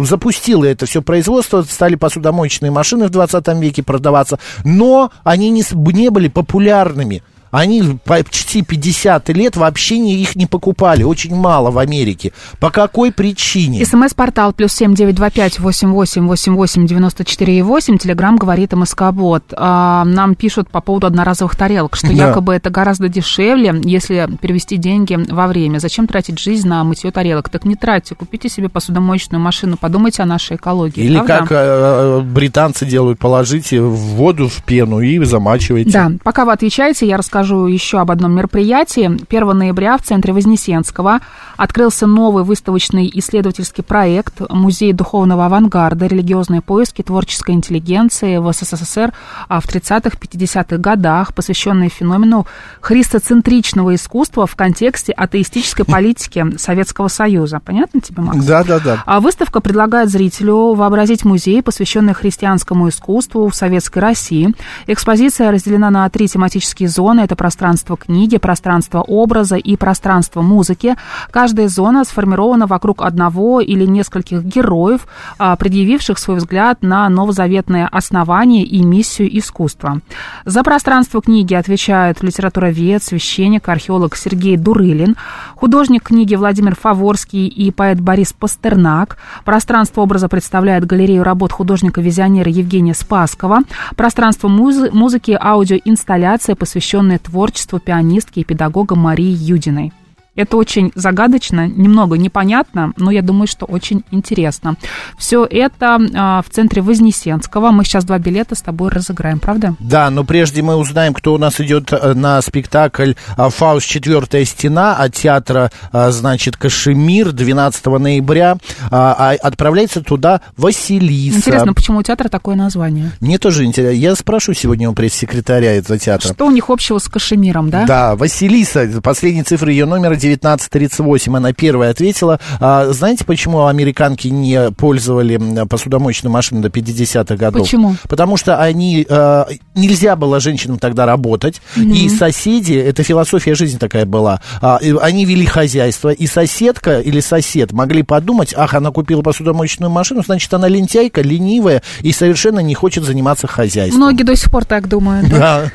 запустила 0.04 0.66
это 0.66 0.86
все 0.86 1.02
производство, 1.02 1.64
стали 1.64 1.96
посудомоечные 1.96 2.72
машины 2.72 3.08
в 3.08 3.10
20 3.10 3.48
веке 3.60 3.84
продаваться, 3.84 4.40
но 4.64 5.12
они 5.24 5.50
не, 5.50 5.64
не 5.94 6.10
были 6.16 6.30
популярными. 6.30 7.22
Они 7.56 7.98
почти 8.04 8.64
50 8.64 9.30
лет 9.30 9.56
вообще 9.56 9.98
не, 9.98 10.16
их 10.16 10.36
не 10.36 10.46
покупали, 10.46 11.04
очень 11.04 11.34
мало 11.34 11.72
в 11.72 11.78
Америке. 11.78 12.34
По 12.60 12.70
какой 12.70 13.14
причине? 13.14 13.86
СМС-портал 13.86 14.52
плюс 14.52 14.74
семь 14.74 14.94
девять 14.94 15.16
два 15.16 15.30
пять 15.30 15.58
восемь 15.60 15.92
восемь 15.92 16.28
восемь 16.28 16.56
восемь 16.56 16.86
девяносто 16.86 17.24
четыре 17.24 17.60
и 17.60 17.62
восемь. 17.62 17.98
Телеграмм 17.98 18.36
говорит 18.36 18.74
МСК-бот. 18.74 19.54
А, 19.56 20.04
нам 20.04 20.36
пишут 20.36 20.70
по 20.70 20.82
поводу 20.82 21.08
одноразовых 21.08 21.56
тарелок, 21.56 21.96
что 21.96 22.08
Да. 22.08 22.28
якобы 22.28 22.54
это 22.54 22.70
гораздо 22.70 23.08
дешевле, 23.08 23.74
если 23.86 24.28
перевести 24.42 24.76
деньги 24.76 25.16
во 25.16 25.48
время. 25.48 25.80
Зачем 25.80 26.08
тратить 26.08 26.40
жизнь 26.40 26.68
на 26.68 26.84
мытье 26.84 27.10
тарелок? 27.12 27.48
Так 27.48 27.64
не 27.64 27.76
тратьте, 27.76 28.16
купите 28.16 28.50
себе 28.50 28.68
посудомоечную 28.68 29.42
машину, 29.42 29.78
подумайте 29.78 30.24
о 30.24 30.26
нашей 30.26 30.58
экологии. 30.58 31.06
Или 31.06 31.16
правда? 31.16 31.38
как 31.38 31.48
э, 31.52 32.20
британцы 32.20 32.86
делают, 32.86 33.18
положите 33.18 33.80
в 33.80 33.96
воду, 33.96 34.50
в 34.50 34.62
пену 34.64 35.00
и 35.00 35.24
замачиваете. 35.24 35.92
Да, 35.92 36.12
пока 36.22 36.44
вы 36.44 36.52
отвечаете, 36.52 37.08
я 37.08 37.16
расскажу 37.16 37.45
еще 37.68 38.00
об 38.00 38.12
одном 38.12 38.34
мероприятии. 38.34 39.06
1 39.06 39.58
ноября 39.58 39.98
в 39.98 40.02
центре 40.02 40.34
Вознесенского 40.34 41.20
открылся 41.58 42.08
новый 42.08 42.44
выставочный 42.44 43.10
исследовательский 43.14 43.84
проект 43.84 44.42
«Музей 44.50 44.94
духовного 44.94 45.46
авангарда. 45.46 46.08
Религиозные 46.08 46.62
поиски 46.62 47.02
творческой 47.02 47.52
интеллигенции 47.56 48.38
в 48.38 48.52
СССР 48.52 49.14
а, 49.48 49.60
в 49.60 49.66
30-50-х 49.68 50.78
годах», 50.78 51.34
посвященный 51.34 51.90
феномену 51.90 52.48
христоцентричного 52.82 53.96
искусства 53.96 54.48
в 54.48 54.56
контексте 54.56 55.14
атеистической 55.14 55.86
политики 55.86 56.58
Советского 56.58 57.08
Союза. 57.08 57.62
Понятно 57.64 58.02
тебе, 58.02 58.22
Макс? 58.22 58.46
Да, 58.46 58.64
да, 58.64 58.80
да. 58.80 59.04
А 59.06 59.20
выставка 59.20 59.62
предлагает 59.62 60.10
зрителю 60.10 60.74
вообразить 60.74 61.26
музей, 61.26 61.62
посвященный 61.62 62.14
христианскому 62.14 62.90
искусству 62.90 63.48
в 63.48 63.56
Советской 63.56 64.00
России. 64.00 64.54
Экспозиция 64.88 65.52
разделена 65.52 65.90
на 65.90 66.10
три 66.10 66.28
тематические 66.28 66.90
зоны. 66.90 67.22
Это 67.22 67.35
пространство 67.36 67.98
книги, 67.98 68.38
пространство 68.38 69.02
образа 69.02 69.56
и 69.56 69.76
пространство 69.76 70.42
музыки. 70.42 70.96
Каждая 71.32 71.68
зона 71.68 72.04
сформирована 72.04 72.68
вокруг 72.68 73.02
одного 73.02 73.62
или 73.62 73.86
нескольких 73.86 74.44
героев, 74.44 75.08
а, 75.38 75.56
предъявивших 75.56 76.18
свой 76.18 76.38
взгляд 76.38 76.82
на 76.82 77.08
новозаветное 77.10 77.88
основание 77.88 78.64
и 78.64 78.84
миссию 78.84 79.38
искусства. 79.38 80.02
За 80.46 80.64
пространство 80.64 81.22
книги 81.22 81.54
отвечают 81.54 82.24
литературовед, 82.24 83.04
священник, 83.04 83.68
археолог 83.70 84.16
Сергей 84.16 84.58
Дурылин, 84.58 85.16
художник 85.56 86.04
книги 86.04 86.36
Владимир 86.36 86.76
Фаворский 86.76 87.48
и 87.48 87.72
поэт 87.72 88.00
Борис 88.00 88.34
Пастернак. 88.34 89.18
Пространство 89.44 90.02
образа 90.02 90.28
представляет 90.28 90.86
галерею 90.86 91.24
работ 91.24 91.52
художника-визионера 91.52 92.50
Евгения 92.50 92.94
Спаскова. 92.94 93.60
Пространство 93.96 94.48
музы- 94.48 94.92
музыки, 94.92 95.38
аудиоинсталляция, 95.40 96.56
посвященная 96.56 97.20
творчеству 97.26 97.80
пианистки 97.80 98.40
и 98.40 98.44
педагога 98.44 98.96
Марии 98.96 99.34
Юдиной. 99.34 99.92
Это 100.36 100.58
очень 100.58 100.92
загадочно, 100.96 101.68
немного 101.68 102.18
непонятно, 102.18 102.92
но 102.98 103.10
я 103.10 103.22
думаю, 103.22 103.48
что 103.48 103.66
очень 103.66 104.04
интересно. 104.12 104.76
Все 105.18 105.46
это 105.46 105.98
а, 106.14 106.42
в 106.42 106.50
центре 106.50 106.82
Вознесенского. 106.82 107.72
Мы 107.72 107.86
сейчас 107.86 108.04
два 108.04 108.20
билета 108.20 108.56
с 108.56 108.62
тобой 108.62 108.90
разыграем, 108.90 109.40
правда? 109.40 109.76
Да, 109.80 110.10
но 110.10 110.26
прежде 110.26 110.62
мы 110.62 110.76
узнаем, 110.76 111.14
кто 111.14 111.34
у 111.34 111.38
нас 111.38 111.62
идет 111.62 111.94
э, 111.94 112.14
на 112.14 112.42
спектакль 112.42 113.14
а, 113.38 113.50
«Фауст. 113.50 113.88
Четвертая 113.88 114.44
стена» 114.44 114.96
от 114.96 115.14
театра, 115.14 115.72
а, 115.92 116.12
значит, 116.12 116.58
«Кашемир» 116.58 117.32
12 117.32 117.86
ноября. 117.86 118.58
А, 118.92 119.16
а 119.18 119.36
Отправляется 119.42 120.02
туда 120.02 120.42
Василиса. 120.58 121.38
Интересно, 121.38 121.74
почему 121.74 122.00
у 122.00 122.04
театра 122.04 122.28
такое 122.28 122.56
название? 122.56 123.12
Мне 123.22 123.38
тоже 123.38 123.64
интересно. 123.64 123.96
Я 123.96 124.16
спрошу 124.16 124.54
сегодня 124.54 124.90
у 124.90 124.94
пресс-секретаря 124.94 125.76
этого 125.76 125.98
театра. 125.98 126.34
Что 126.34 126.48
у 126.48 126.52
них 126.52 126.70
общего 126.70 126.98
с 126.98 127.08
Кашемиром, 127.08 127.70
да? 127.70 127.86
Да, 127.86 128.16
Василиса, 128.16 128.90
последние 129.02 129.44
цифры 129.44 129.72
ее 129.72 129.86
номера 129.86 130.16
1938, 130.34 131.36
она 131.36 131.54
первая 131.54 131.92
ответила. 131.92 132.40
А, 132.60 132.88
знаете, 132.92 133.26
почему 133.26 133.68
американки 133.68 134.28
не 134.28 134.72
пользовали 134.72 135.66
посудомоечную 135.66 136.32
машину 136.32 136.62
до 136.62 136.70
50-х 136.70 137.36
годов? 137.36 137.64
Почему? 137.64 137.96
Потому 138.08 138.38
что 138.38 138.62
они, 138.62 139.06
э, 139.08 139.46
нельзя 139.76 140.16
было 140.16 140.40
женщинам 140.40 140.80
тогда 140.80 141.06
работать, 141.06 141.62
и 141.76 142.10
соседи, 142.10 142.74
это 142.74 143.04
философия 143.04 143.56
жизни 143.56 143.78
такая 143.78 144.06
была, 144.06 144.42
а, 144.62 144.80
они 145.02 145.26
вели 145.26 145.46
хозяйство, 145.46 146.10
и 146.10 146.28
соседка 146.28 147.00
или 147.00 147.20
сосед 147.20 147.72
могли 147.72 148.04
подумать, 148.04 148.54
ах, 148.56 148.74
она 148.74 148.92
купила 148.92 149.22
посудомоечную 149.22 149.90
машину, 149.90 150.24
значит, 150.24 150.54
она 150.54 150.68
лентяйка, 150.68 151.22
ленивая 151.22 151.82
и 152.02 152.12
совершенно 152.12 152.60
не 152.60 152.74
хочет 152.74 153.04
заниматься 153.04 153.48
хозяйством. 153.48 154.02
Многие 154.02 154.24
до 154.24 154.36
сих 154.36 154.52
пор 154.52 154.66
так 154.66 154.88
думают. 154.88 155.30
да? 155.30 155.70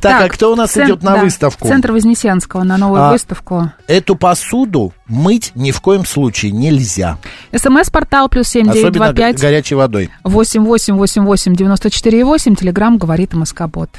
Так, 0.00 0.22
а 0.24 0.28
кто 0.28 0.52
у 0.52 0.56
нас 0.56 0.76
идет 0.76 1.02
на 1.02 1.16
выставку? 1.16 1.66
Центр 1.68 1.92
Вознесенского 1.92 2.64
на 2.64 2.76
новую 2.76 3.02
А, 3.02 3.12
выставку. 3.12 3.72
Эту 3.88 4.16
посуду 4.16 4.92
мыть 5.08 5.52
ни 5.54 5.70
в 5.70 5.80
коем 5.80 6.04
случае 6.04 6.52
нельзя. 6.52 7.18
СМС-портал 7.54 8.28
плюс 8.28 8.48
семь 8.48 8.70
девять 8.70 8.92
два 8.92 9.12
пять 9.12 9.36
го- 9.36 9.42
горячей 9.42 9.74
водой. 9.74 10.10
восемь 10.24 10.64
восемь 10.64 10.94
восемь 10.96 11.22
восемь 11.22 11.54
девяносто 11.54 11.90
четыре 11.90 12.24
восемь. 12.24 12.54
Телеграмм 12.54 12.98
говорит 12.98 13.32
МСК-бот. 13.34 13.90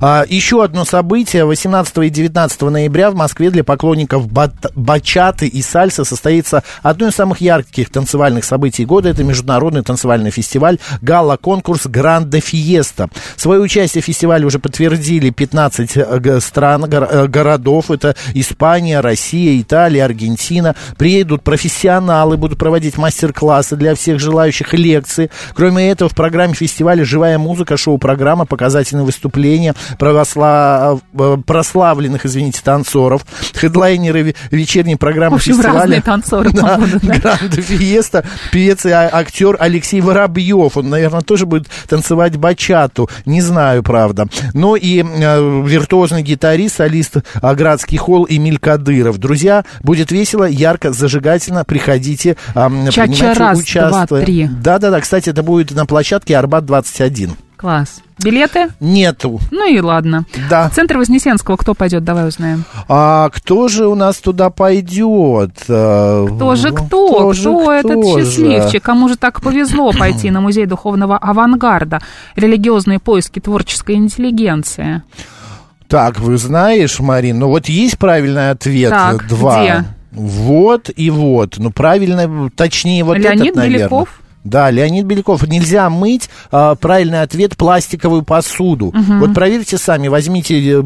А, 0.00 0.24
еще 0.28 0.64
одно 0.64 0.84
событие. 0.84 1.44
18 1.44 1.98
и 1.98 2.10
19 2.10 2.62
ноября 2.62 3.10
в 3.10 3.14
Москве 3.14 3.50
для 3.50 3.62
поклонников 3.62 4.30
бат- 4.30 4.72
бачаты 4.74 5.46
и 5.46 5.62
сальса 5.62 6.04
состоится 6.04 6.62
одно 6.82 7.08
из 7.08 7.14
самых 7.14 7.40
ярких 7.40 7.90
танцевальных 7.90 8.44
событий 8.44 8.84
года. 8.84 9.08
Это 9.10 9.22
международный 9.24 9.82
танцевальный 9.82 10.30
фестиваль 10.30 10.78
«Гала-конкурс 11.02 11.86
Гранде 11.86 12.40
Фиеста». 12.40 13.08
Свое 13.36 13.60
участие 13.60 14.02
в 14.02 14.06
фестивале 14.06 14.44
уже 14.46 14.58
подтвердили 14.58 15.30
15 15.30 15.96
э, 15.96 16.40
стран, 16.40 16.84
э, 16.84 17.26
городов. 17.28 17.90
Это 17.90 18.16
Испания, 18.34 19.00
Россия, 19.00 19.60
Италия, 19.60 20.04
Аргентина. 20.04 20.47
Приедут 20.96 21.42
профессионалы, 21.42 22.36
будут 22.36 22.58
проводить 22.58 22.96
мастер-классы 22.98 23.76
для 23.76 23.94
всех 23.94 24.18
желающих, 24.18 24.72
лекции. 24.74 25.30
Кроме 25.54 25.90
этого, 25.90 26.08
в 26.08 26.14
программе 26.14 26.54
фестиваля 26.54 27.04
живая 27.04 27.38
музыка, 27.38 27.76
шоу-программа, 27.76 28.46
показательные 28.46 29.04
выступления 29.04 29.74
провосла- 29.98 31.00
э, 31.18 31.36
прославленных, 31.46 32.26
извините, 32.26 32.60
танцоров, 32.64 33.24
хедлайнеры 33.54 34.20
ве- 34.30 34.36
вечерней 34.50 34.96
программы 34.96 35.36
общем, 35.36 35.54
фестиваля. 35.56 36.00
танцоры 36.00 36.50
Да, 36.52 36.60
там 36.62 36.80
будут, 36.80 37.02
да? 37.02 37.18
Гранде 37.38 37.60
Фиеста, 37.62 38.24
певец 38.52 38.84
и 38.86 38.90
а- 38.90 39.10
актер 39.12 39.56
Алексей 39.58 40.00
Воробьев. 40.00 40.76
Он, 40.76 40.88
наверное, 40.90 41.20
тоже 41.20 41.46
будет 41.46 41.68
танцевать 41.88 42.36
бачату. 42.36 43.08
Не 43.26 43.40
знаю, 43.40 43.82
правда. 43.82 44.26
Но 44.54 44.76
и 44.76 45.02
э, 45.02 45.62
виртуозный 45.66 46.22
гитарист, 46.22 46.76
солист 46.76 47.16
а, 47.40 47.54
Градский 47.54 47.96
холл 47.98 48.26
Эмиль 48.28 48.58
Кадыров. 48.58 49.18
Друзья, 49.18 49.64
будет 49.82 50.10
весело, 50.10 50.37
ярко, 50.46 50.92
зажигательно. 50.92 51.64
Приходите, 51.64 52.36
а, 52.54 52.68
принимайте 52.68 53.32
раз, 53.32 53.58
участие. 53.58 54.50
Да-да-да, 54.62 55.00
кстати, 55.00 55.30
это 55.30 55.42
будет 55.42 55.70
на 55.72 55.86
площадке 55.86 56.34
Арбат-21. 56.34 57.30
Класс. 57.56 58.00
Билеты? 58.22 58.68
Нету. 58.80 59.40
Ну 59.50 59.68
и 59.68 59.80
ладно. 59.80 60.24
Да. 60.48 60.70
Центр 60.70 60.96
Вознесенского 60.98 61.56
кто 61.56 61.74
пойдет? 61.74 62.04
Давай 62.04 62.28
узнаем. 62.28 62.64
А 62.88 63.28
кто 63.30 63.68
же 63.68 63.86
у 63.86 63.94
нас 63.96 64.16
туда 64.18 64.50
пойдет? 64.50 65.52
Э, 65.68 66.26
Кто 66.28 66.54
же 66.56 66.70
кто? 66.72 67.30
Кто, 67.32 67.72
этот 67.72 68.04
же? 68.04 68.24
счастливчик? 68.24 68.82
Кому 68.82 69.08
же 69.08 69.16
так 69.16 69.40
повезло 69.40 69.92
пойти 69.92 70.30
на 70.30 70.40
музей 70.40 70.66
духовного 70.66 71.16
авангарда? 71.16 72.00
Религиозные 72.36 72.98
поиски 73.00 73.40
творческой 73.40 73.96
интеллигенции. 73.96 75.02
Так, 75.88 76.18
вы 76.20 76.36
знаешь, 76.38 77.00
Марин, 77.00 77.38
ну 77.38 77.48
вот 77.48 77.66
есть 77.68 77.98
правильный 77.98 78.50
ответ. 78.50 78.90
Так, 78.90 79.26
Два. 79.28 79.62
где? 79.62 79.84
Вот 80.10 80.90
и 80.94 81.10
вот. 81.10 81.56
Ну, 81.58 81.70
правильно, 81.70 82.50
точнее, 82.50 83.04
вот 83.04 83.18
Леонид 83.18 83.42
этот, 83.42 83.56
наверное. 83.56 83.78
Беляков? 83.78 84.20
Да, 84.48 84.70
Леонид 84.70 85.04
Беляков. 85.04 85.46
Нельзя 85.46 85.88
мыть, 85.90 86.30
а, 86.50 86.74
правильный 86.74 87.22
ответ, 87.22 87.56
пластиковую 87.56 88.22
посуду. 88.22 88.94
Вот 88.94 89.34
проверьте 89.34 89.78
сами, 89.78 90.08
возьмите 90.08 90.80
э, 90.80 90.82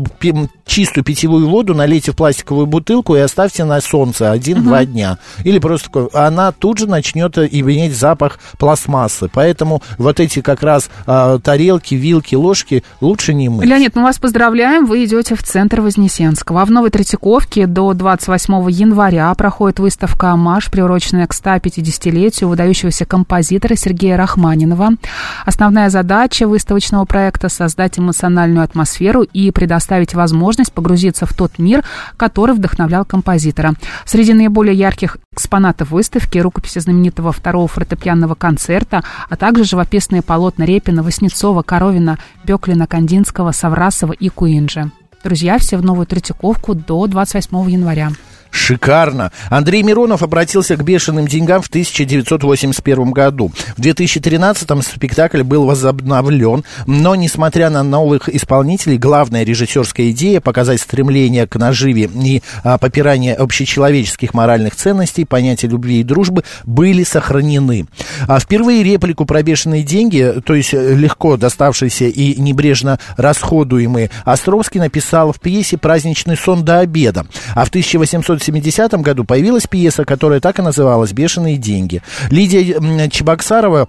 чистую 0.67 1.05
питьевую 1.05 1.49
воду, 1.49 1.75
налейте 1.75 2.13
в 2.13 2.17
пластиковую 2.17 2.67
бутылку 2.67 3.15
и 3.15 3.21
оставьте 3.21 3.65
на 3.65 3.81
солнце 3.81 4.31
один-два 4.31 4.85
дня. 4.85 5.19
Или 5.45 5.59
просто 5.59 5.87
такое, 5.87 6.09
она 6.13 6.53
тут 6.53 6.79
же 6.79 6.87
начнет 6.87 7.37
э, 7.39 7.49
иметь 7.51 7.97
запах 7.97 8.39
пластмассы. 8.59 9.31
Поэтому 9.33 9.83
вот 9.99 10.21
эти 10.21 10.41
как 10.41 10.63
раз 10.63 10.91
а, 11.07 11.39
тарелки, 11.39 11.95
вилки, 11.95 12.35
ложки 12.35 12.85
лучше 13.01 13.35
не 13.35 13.49
мыть. 13.49 13.67
Леонид, 13.67 13.95
мы 13.95 14.03
вас 14.03 14.19
поздравляем, 14.19 14.87
вы 14.87 15.05
идете 15.05 15.35
в 15.35 15.43
центр 15.43 15.81
Вознесенского. 15.81 16.63
А 16.63 16.65
в 16.65 16.71
Новой 16.71 16.91
Третьяковке 16.91 17.67
до 17.67 17.93
28 17.93 18.71
января 18.71 19.33
проходит 19.35 19.79
выставка 19.79 20.33
«Амаш», 20.33 20.71
приуроченная 20.71 21.27
к 21.27 21.33
150-летию 21.33 22.49
выдающегося 22.49 23.05
композитора 23.05 23.52
Сергея 23.77 24.17
Рахманинова. 24.17 24.91
Основная 25.45 25.91
задача 25.91 26.47
выставочного 26.47 27.05
проекта– 27.05 27.49
создать 27.51 27.99
эмоциональную 27.99 28.65
атмосферу 28.65 29.23
и 29.23 29.51
предоставить 29.51 30.15
возможность 30.15 30.73
погрузиться 30.73 31.27
в 31.27 31.35
тот 31.35 31.59
мир, 31.59 31.85
который 32.17 32.55
вдохновлял 32.55 33.05
композитора. 33.05 33.75
Среди 34.05 34.35
наиболее 34.35 34.75
ярких 34.75 35.19
экспонатов 35.33 35.91
выставки– 35.91 36.39
рукописи 36.39 36.79
знаменитого 36.79 37.33
второго 37.33 37.69
фортепианного 37.69 38.35
концерта, 38.35 39.03
а 39.29 39.37
также 39.37 39.65
живописные 39.65 40.23
полотна 40.23 40.65
Репина, 40.65 41.03
Васнецова, 41.03 41.63
Коровина, 41.63 42.19
Беклина, 42.45 42.87
Кандинского, 42.87 43.53
Саврасова 43.53 44.13
и 44.13 44.29
Куинджи. 44.29 44.91
Друзья, 45.25 45.59
все 45.59 45.77
в 45.77 45.85
новую 45.85 46.07
Третьяковку 46.07 46.75
до 46.75 47.07
28 47.07 47.71
января. 47.71 48.11
Шикарно. 48.53 49.33
Андрей 49.49 49.83
Миронов 49.83 50.23
обратился 50.23 50.77
к 50.77 50.85
бешеным 50.85 51.27
деньгам 51.27 51.63
в 51.63 51.69
1981 51.69 53.11
году. 53.11 53.51
В 53.77 53.81
2013-м 53.81 54.83
спектакль 54.83 55.43
был 55.43 55.65
возобновлен, 55.65 56.63
но, 56.87 57.15
несмотря 57.15 57.71
на 57.71 57.83
новых 57.83 58.29
исполнителей, 58.29 58.99
главная 58.99 59.43
режиссерская 59.43 60.11
идея 60.11 60.41
показать 60.41 60.83
стремление 60.83 61.47
к 61.47 61.57
наживе 61.57 62.11
и 62.13 62.43
а, 62.63 62.77
попирание 62.77 63.35
общечеловеческих 63.35 64.35
моральных 64.35 64.77
ценностей, 64.77 65.25
понятия 65.25 65.69
любви 65.69 66.01
и 66.01 66.05
дружбы 66.05 66.45
были 66.65 67.05
сохранены. 67.05 67.87
А 68.29 68.39
впервые 68.39 68.83
реплику 68.83 69.25
про 69.25 69.43
бешеные 69.43 69.83
деньги, 69.83 70.35
то 70.45 70.55
есть 70.55 70.75
э, 70.75 70.95
легко 70.95 71.39
доставшиеся 71.39 72.05
и 72.05 72.39
небрежно 72.41 72.99
расходуемые, 73.17 74.11
Островский 74.25 74.81
написал 74.81 75.33
в 75.33 75.41
пьесе 75.41 75.79
«Праздничный 75.79 76.37
сон 76.37 76.65
до 76.65 76.81
обеда». 76.81 77.25
А 77.55 77.65
в 77.65 77.69
1800 77.69 78.42
1970 78.43 79.01
году 79.03 79.25
появилась 79.25 79.67
пьеса, 79.67 80.05
которая 80.05 80.41
так 80.41 80.59
и 80.59 80.63
называлась 80.63 81.13
«Бешеные 81.13 81.57
деньги». 81.57 82.03
Лидия 82.31 83.09
Чебоксарова 83.11 83.89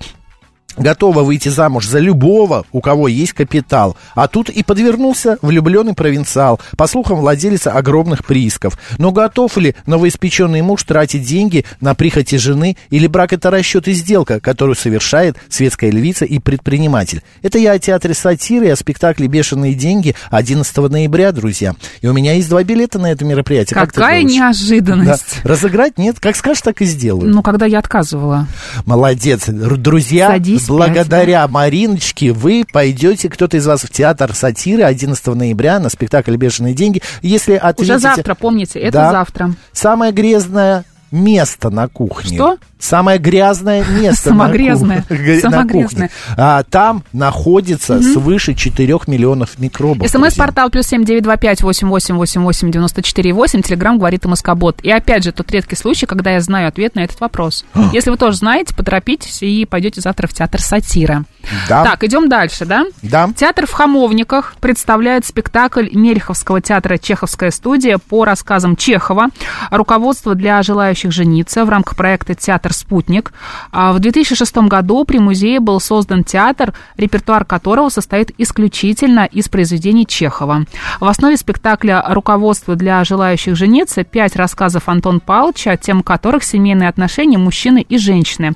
готова 0.77 1.24
выйти 1.24 1.50
замуж 1.50 1.88
за 1.88 2.00
любого, 2.00 2.65
у 2.72 2.82
кого 2.82 3.08
есть 3.08 3.34
капитал. 3.34 3.96
А 4.15 4.27
тут 4.27 4.50
и 4.50 4.63
подвернулся 4.63 5.38
влюбленный 5.42 5.94
провинциал, 5.94 6.60
по 6.77 6.88
слухам, 6.88 7.20
владелец 7.20 7.68
огромных 7.68 8.25
приисков. 8.25 8.77
Но 8.98 9.12
готов 9.12 9.58
ли 9.58 9.75
новоиспеченный 9.86 10.62
муж 10.62 10.84
тратить 10.84 11.24
деньги 11.24 11.65
на 11.82 11.96
прихоти 11.96 12.36
жены, 12.36 12.77
или 12.89 13.08
брак 13.08 13.34
это 13.34 13.50
расчет 13.50 13.88
и 13.88 13.94
сделка, 13.94 14.39
которую 14.39 14.75
совершает 14.75 15.38
светская 15.50 15.92
львица 15.92 16.25
и 16.25 16.39
предприниматель? 16.39 17.22
Это 17.42 17.58
я 17.58 17.74
о 17.74 17.80
театре 17.80 18.13
сатиры, 18.13 18.70
о 18.70 18.75
спектакле 18.75 19.27
«Бешеные 19.27 19.74
деньги» 19.74 20.15
11 20.30 20.75
ноября, 20.89 21.32
друзья. 21.32 21.75
И 22.01 22.08
у 22.08 22.13
меня 22.13 22.34
есть 22.34 22.50
два 22.50 22.63
билета 22.63 23.00
на 23.00 23.12
это 23.12 23.25
мероприятие. 23.25 23.80
Какая 23.80 24.22
как 24.22 24.32
неожиданность. 24.32 25.39
Да. 25.44 25.50
Разыграть? 25.50 25.98
Нет? 25.98 26.20
Как 26.20 26.36
скажешь, 26.36 26.62
так 26.62 26.82
и 26.82 26.86
сделаю. 26.86 27.30
Ну, 27.30 27.42
когда 27.44 27.65
я 27.65 27.80
отказывала. 27.80 28.48
Молодец. 28.86 29.44
Друзья, 29.48 30.30
Садись 30.30 30.62
благодаря 30.67 31.48
Мариночке 31.48 32.32
вы 32.32 32.65
пойдете, 32.72 33.29
кто-то 33.29 33.58
из 33.58 33.65
вас, 33.65 33.82
в 33.82 33.89
театр 33.89 34.34
сатиры 34.34 34.84
11 34.84 35.25
ноября 35.27 35.79
на 35.79 35.89
спектакль 35.89 36.36
«Бешеные 36.36 36.74
деньги». 36.74 37.01
Если 37.22 37.55
ответите... 37.55 37.96
Уже 37.96 38.00
завтра, 38.00 38.36
помните, 38.36 38.79
это 38.79 38.93
да, 38.93 39.12
завтра. 39.12 39.53
Самое 39.72 40.12
грязное 40.12 40.86
место 41.12 41.70
на 41.70 41.88
кухне. 41.88 42.36
Что? 42.36 42.58
Самое 42.84 43.18
грязное 43.18 43.86
место 44.02 44.30
Самогрязное. 44.30 45.06
на, 45.10 45.68
кухне. 45.68 46.10
А, 46.36 46.63
там 46.63 47.04
находится 47.13 47.96
угу. 47.96 48.04
свыше 48.04 48.54
4 48.54 48.94
миллионов 49.08 49.58
микробов. 49.58 50.10
СМС-портал 50.10 50.70
плюс 50.70 50.88
семь 50.88 51.06
девять 51.06 51.24
два 51.24 51.38
пять 51.38 51.62
восемь 51.62 51.88
восемь 51.88 52.16
восемь 52.16 52.42
восемь 52.42 52.72
девяносто 52.72 53.02
четыре 53.02 53.32
восемь. 53.32 53.62
Телеграмм 53.62 54.00
говорит 54.00 54.25
Москобот. 54.25 54.82
И 54.84 54.92
опять 54.92 55.24
же, 55.24 55.32
тот 55.32 55.50
редкий 55.52 55.78
случай, 55.78 56.06
когда 56.06 56.32
я 56.32 56.42
знаю 56.42 56.68
ответ 56.68 56.96
на 56.96 57.06
этот 57.06 57.22
вопрос. 57.22 57.63
Если 57.94 58.10
вы 58.10 58.18
тоже 58.18 58.36
знаете, 58.36 58.75
поторопитесь 58.75 59.42
и 59.42 59.66
пойдете 59.66 60.02
завтра 60.02 60.28
в 60.28 60.34
театр 60.34 60.62
сатира. 60.62 61.24
Да. 61.70 61.86
Так, 61.86 62.04
идем 62.04 62.28
дальше, 62.28 62.66
да? 62.66 62.86
Да. 63.02 63.30
Театр 63.36 63.66
в 63.66 63.72
Хамовниках 63.72 64.56
представляет 64.60 65.25
спектакль 65.25 65.88
Мельховского 65.94 66.60
театра 66.60 66.98
«Чеховская 66.98 67.52
студия» 67.52 67.98
по 67.98 68.25
рассказам 68.25 68.75
Чехова. 68.75 69.28
Руководство 69.72 70.36
для 70.36 70.62
желающих 70.63 71.13
жениться 71.13 71.63
в 71.63 71.70
рамках 71.70 71.96
проекта 71.96 72.36
«Театр 72.36 72.73
«Спутник». 72.74 73.34
А 73.72 73.94
в 73.94 74.00
2006 74.00 74.58
году 74.68 75.06
при 75.06 75.20
музее 75.20 75.60
был 75.60 75.80
создан 75.80 76.24
театр, 76.24 76.74
репертуар 76.98 77.46
которого 77.46 77.89
состоит 77.89 78.32
исключительно 78.38 79.25
из 79.25 79.48
произведений 79.48 80.06
Чехова. 80.06 80.65
В 81.00 81.06
основе 81.06 81.38
спектакля 81.38 82.03
«Руководство 82.10 82.75
для 82.75 83.03
желающих 83.03 83.56
жениться» 83.56 84.03
пять 84.03 84.36
рассказов 84.36 84.89
Антон 84.89 85.20
Павловича, 85.20 85.77
тем 85.77 86.03
которых 86.03 86.44
семейные 86.44 86.89
отношения 86.89 87.38
мужчины 87.38 87.86
и 87.88 87.98
женщины. 87.98 88.53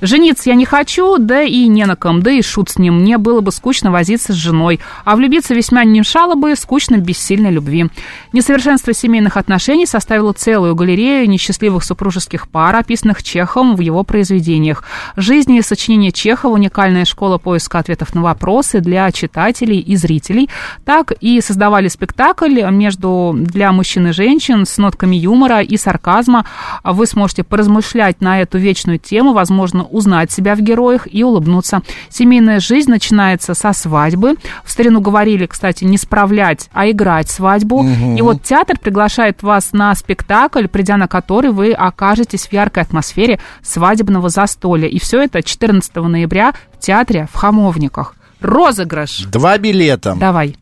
«Жениться 0.00 0.50
я 0.50 0.56
не 0.56 0.64
хочу, 0.64 1.16
да 1.18 1.42
и 1.42 1.66
не 1.66 1.86
на 1.86 1.96
ком, 1.96 2.22
да 2.22 2.30
и 2.30 2.42
шут 2.42 2.70
с 2.70 2.78
ним. 2.78 3.00
Мне 3.00 3.18
было 3.18 3.40
бы 3.40 3.52
скучно 3.52 3.90
возиться 3.90 4.32
с 4.32 4.36
женой, 4.36 4.80
а 5.04 5.16
влюбиться 5.16 5.54
весьма 5.54 5.84
не 5.84 6.00
мешало 6.00 6.34
бы 6.34 6.56
скучно 6.56 6.96
без 6.96 7.18
сильной 7.18 7.50
любви». 7.50 7.86
Несовершенство 8.32 8.92
семейных 8.92 9.36
отношений 9.36 9.86
составило 9.86 10.32
целую 10.32 10.74
галерею 10.74 11.28
несчастливых 11.28 11.84
супружеских 11.84 12.48
пар, 12.48 12.76
описанных 12.76 13.22
Чеховым 13.22 13.59
Чеховым 13.60 13.76
в 13.76 13.80
его 13.80 14.04
произведениях. 14.04 14.84
Жизнь 15.16 15.52
и 15.52 15.60
сочинение 15.60 16.12
Чехова– 16.12 16.54
уникальная 16.54 17.04
школа 17.04 17.36
поиска 17.36 17.78
ответов 17.78 18.14
на 18.14 18.22
вопросы 18.22 18.80
для 18.80 19.10
читателей 19.12 19.80
и 19.80 19.96
зрителей. 19.96 20.48
Так 20.86 21.12
и 21.20 21.42
создавали 21.42 21.88
спектакль 21.88 22.62
между 22.70 23.34
для 23.36 23.70
мужчин 23.72 24.08
и 24.08 24.12
женщин 24.12 24.64
с 24.64 24.78
нотками 24.78 25.14
юмора 25.16 25.60
и 25.60 25.76
сарказма. 25.76 26.46
Вы 26.84 27.06
сможете 27.06 27.44
поразмышлять 27.44 28.22
на 28.22 28.40
эту 28.40 28.56
вечную 28.56 28.98
тему, 28.98 29.34
возможно, 29.34 29.84
узнать 29.84 30.32
себя 30.32 30.54
в 30.54 30.60
героях 30.60 31.06
и 31.12 31.22
улыбнуться. 31.22 31.82
Семейная 32.08 32.60
жизнь 32.60 32.90
начинается 32.90 33.52
со 33.52 33.74
свадьбы. 33.74 34.36
В 34.64 34.70
старину 34.70 35.02
говорили, 35.02 35.44
кстати, 35.44 35.84
не 35.84 35.98
справлять, 35.98 36.70
а 36.72 36.88
играть 36.88 37.28
свадьбу. 37.28 37.80
Угу. 37.80 38.16
И 38.16 38.22
вот 38.22 38.42
театр 38.42 38.78
приглашает 38.78 39.42
вас 39.42 39.72
на 39.72 39.94
спектакль, 39.94 40.66
придя 40.66 40.96
на 40.96 41.08
который 41.08 41.50
вы 41.50 41.72
окажетесь 41.72 42.46
в 42.46 42.52
яркой 42.54 42.84
атмосфере 42.84 43.38
свадебного 43.62 44.28
застолья. 44.28 44.88
И 44.88 44.98
все 44.98 45.22
это 45.22 45.42
14 45.42 45.94
ноября 45.96 46.52
в 46.72 46.78
театре 46.78 47.28
в 47.32 47.36
Хамовниках. 47.36 48.14
Розыгрыш. 48.40 49.24
Два 49.26 49.58
билета. 49.58 50.16
Давай. 50.18 50.56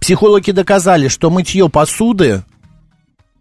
Психологи 0.00 0.50
доказали, 0.50 1.08
что 1.08 1.30
мытье 1.30 1.68
посуды... 1.68 2.42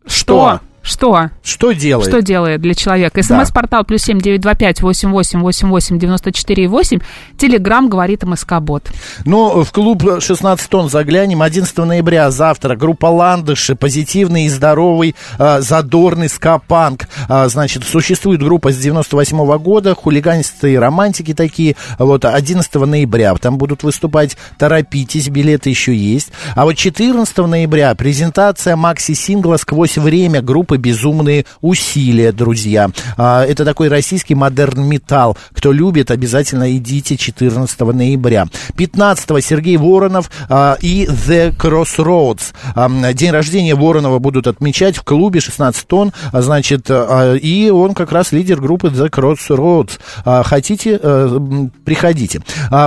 Что? 0.06 0.62
Что? 0.88 1.32
Что 1.44 1.74
делает? 1.74 2.08
Что 2.08 2.22
делает 2.22 2.62
для 2.62 2.74
человека? 2.74 3.22
СМС-портал 3.22 3.84
плюс 3.84 4.04
семь 4.04 4.22
девять 4.22 4.40
два 4.40 4.54
пять 4.54 4.82
восемь 4.82 5.10
восемь 5.12 5.42
восемь 5.42 5.68
восемь 5.68 6.00
девяносто 6.00 6.32
четыре 6.32 6.70
восемь. 6.70 7.00
Телеграмм 7.38 7.90
говорит 7.90 8.24
МСК-бот. 8.24 8.90
Ну, 9.26 9.66
в 9.66 9.72
клуб 9.74 10.02
16 10.22 10.70
тонн 10.70 10.90
заглянем. 10.90 11.42
11 11.42 11.78
ноября 11.80 12.32
завтра 12.32 12.78
группа 12.78 13.08
Ландыши, 13.08 13.76
позитивный 13.76 14.46
и 14.46 14.50
здоровый, 14.50 15.14
э, 15.38 15.60
задорный 15.60 16.30
скапанк. 16.30 17.10
Э, 17.28 17.50
значит, 17.50 17.84
существует 17.84 18.42
группа 18.42 18.72
с 18.72 18.78
98 18.78 19.44
-го 19.44 19.60
года, 19.60 19.94
хулиганистые 19.94 20.80
романтики 20.80 21.34
такие. 21.34 21.76
Вот 22.00 22.24
11 22.24 22.86
ноября 22.86 23.36
там 23.36 23.58
будут 23.58 23.84
выступать. 23.84 24.38
Торопитесь, 24.58 25.28
билеты 25.28 25.70
еще 25.70 25.94
есть. 25.94 26.32
А 26.56 26.64
вот 26.64 26.78
14 26.78 27.46
ноября 27.46 27.94
презентация 27.96 28.78
макси-сингла 28.78 29.58
«Сквозь 29.58 29.98
время» 29.98 30.42
группы 30.42 30.77
«Безумные 30.78 31.46
усилия», 31.62 32.32
друзья. 32.32 32.90
А, 33.18 33.44
это 33.44 33.66
такой 33.66 33.90
российский 33.90 34.36
модерн-металл. 34.36 35.38
Кто 35.54 35.72
любит, 35.72 36.12
обязательно 36.12 36.76
идите 36.78 37.18
14 37.18 37.80
ноября. 37.80 38.46
15 38.76 39.44
Сергей 39.44 39.78
Воронов 39.78 40.32
а, 40.50 40.78
и 40.82 41.06
The 41.06 41.56
Crossroads. 41.56 42.54
А, 42.76 43.14
день 43.14 43.32
рождения 43.32 43.76
Воронова 43.76 44.20
будут 44.20 44.48
отмечать 44.48 44.98
в 44.98 45.04
клубе 45.04 45.40
16 45.40 45.88
тонн, 45.88 46.14
значит, 46.32 46.90
и 46.90 47.72
он 47.74 47.94
как 47.94 48.12
раз 48.12 48.32
лидер 48.32 48.62
группы 48.62 48.88
The 48.88 49.10
Crossroads. 49.10 50.00
Хотите, 50.44 51.00
э, 51.02 51.40
приходите. 51.86 52.42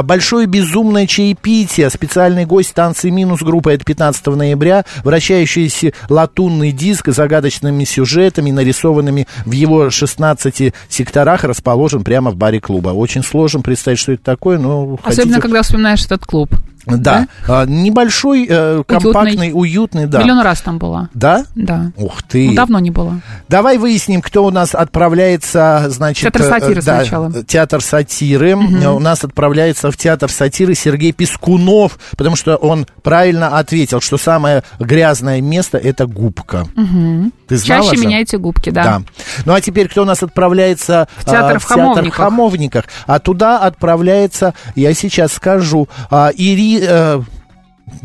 Большое 0.05 0.46
безумное 0.46 1.07
чаепитие, 1.07 1.90
специальный 1.90 2.44
гость 2.44 2.74
танцы 2.74 3.11
минус 3.11 3.40
группа, 3.42 3.70
это 3.70 3.85
15 3.85 4.26
ноября, 4.37 4.85
вращающийся 5.05 5.92
латунный 6.09 6.72
диск 6.72 7.09
с 7.09 7.14
загадочными 7.14 7.80
разными 7.81 7.85
сюжетами, 7.85 8.51
нарисованными 8.51 9.27
в 9.45 9.53
его 9.53 9.90
16 9.90 10.73
секторах, 10.88 11.45
расположен 11.45 12.05
прямо 12.05 12.31
в 12.31 12.37
баре 12.37 12.61
клуба. 12.61 12.90
Очень 12.90 13.23
сложно 13.23 13.61
представить, 13.61 13.99
что 13.99 14.12
это 14.12 14.23
такое, 14.23 14.59
но... 14.59 14.99
Особенно, 15.03 15.35
хотите... 15.35 15.40
когда 15.40 15.62
вспоминаешь 15.62 16.05
этот 16.05 16.25
клуб. 16.25 16.51
Да, 16.87 16.97
да? 16.97 17.27
А, 17.49 17.66
небольшой, 17.66 18.47
э, 18.49 18.83
компактный, 18.87 19.53
уютный. 19.53 19.53
уютный, 19.53 20.07
да. 20.07 20.23
Миллион 20.23 20.40
раз 20.40 20.61
там 20.61 20.79
была. 20.79 21.09
Да? 21.14 21.45
Да. 21.55 21.93
Ух 21.97 22.23
ты. 22.23 22.49
Ну, 22.49 22.55
давно 22.55 22.79
не 22.79 22.90
было. 22.90 23.21
Давай 23.49 23.79
выясним, 23.79 24.23
кто 24.23 24.45
у 24.45 24.51
нас 24.51 24.75
отправляется, 24.75 25.87
значит... 25.88 26.33
Театр 26.33 26.43
сатиры 26.43 26.81
э, 26.81 26.85
да, 26.85 26.97
сначала. 26.97 27.45
Театр 27.45 27.83
сатиры. 27.83 28.57
Угу. 28.57 28.97
У 28.97 28.99
нас 28.99 29.25
отправляется 29.25 29.90
в 29.90 29.97
театр 29.97 30.31
сатиры 30.31 30.75
Сергей 30.75 31.12
Пескунов, 31.12 31.99
потому 32.16 32.37
что 32.37 32.57
он 32.57 32.87
правильно 33.03 33.59
ответил, 33.59 34.01
что 34.01 34.16
самое 34.16 34.62
грязное 34.79 35.40
место 35.40 35.79
это 35.79 36.07
губка. 36.07 36.66
Угу. 36.77 37.31
Ты 37.49 37.57
знала 37.57 37.83
Чаще 37.83 37.97
же? 37.97 38.07
меняйте 38.07 38.38
губки, 38.38 38.71
да. 38.71 38.83
да. 38.83 39.03
Ну 39.45 39.55
а 39.55 39.61
теперь 39.61 39.88
кто 39.88 40.03
у 40.03 40.05
нас 40.05 40.23
отправляется 40.23 41.09
в 41.16 41.25
театр, 41.25 41.57
а, 41.57 41.59
в, 41.59 41.64
в, 41.64 41.69
театр 41.69 42.11
в 42.11 42.11
Хамовниках? 42.11 42.85
А 43.07 43.19
туда 43.19 43.59
отправляется, 43.59 44.55
я 44.75 44.95
сейчас 44.95 45.33
скажу, 45.33 45.88
а, 46.11 46.31
Ири... 46.70 46.87
Э, 46.88 47.20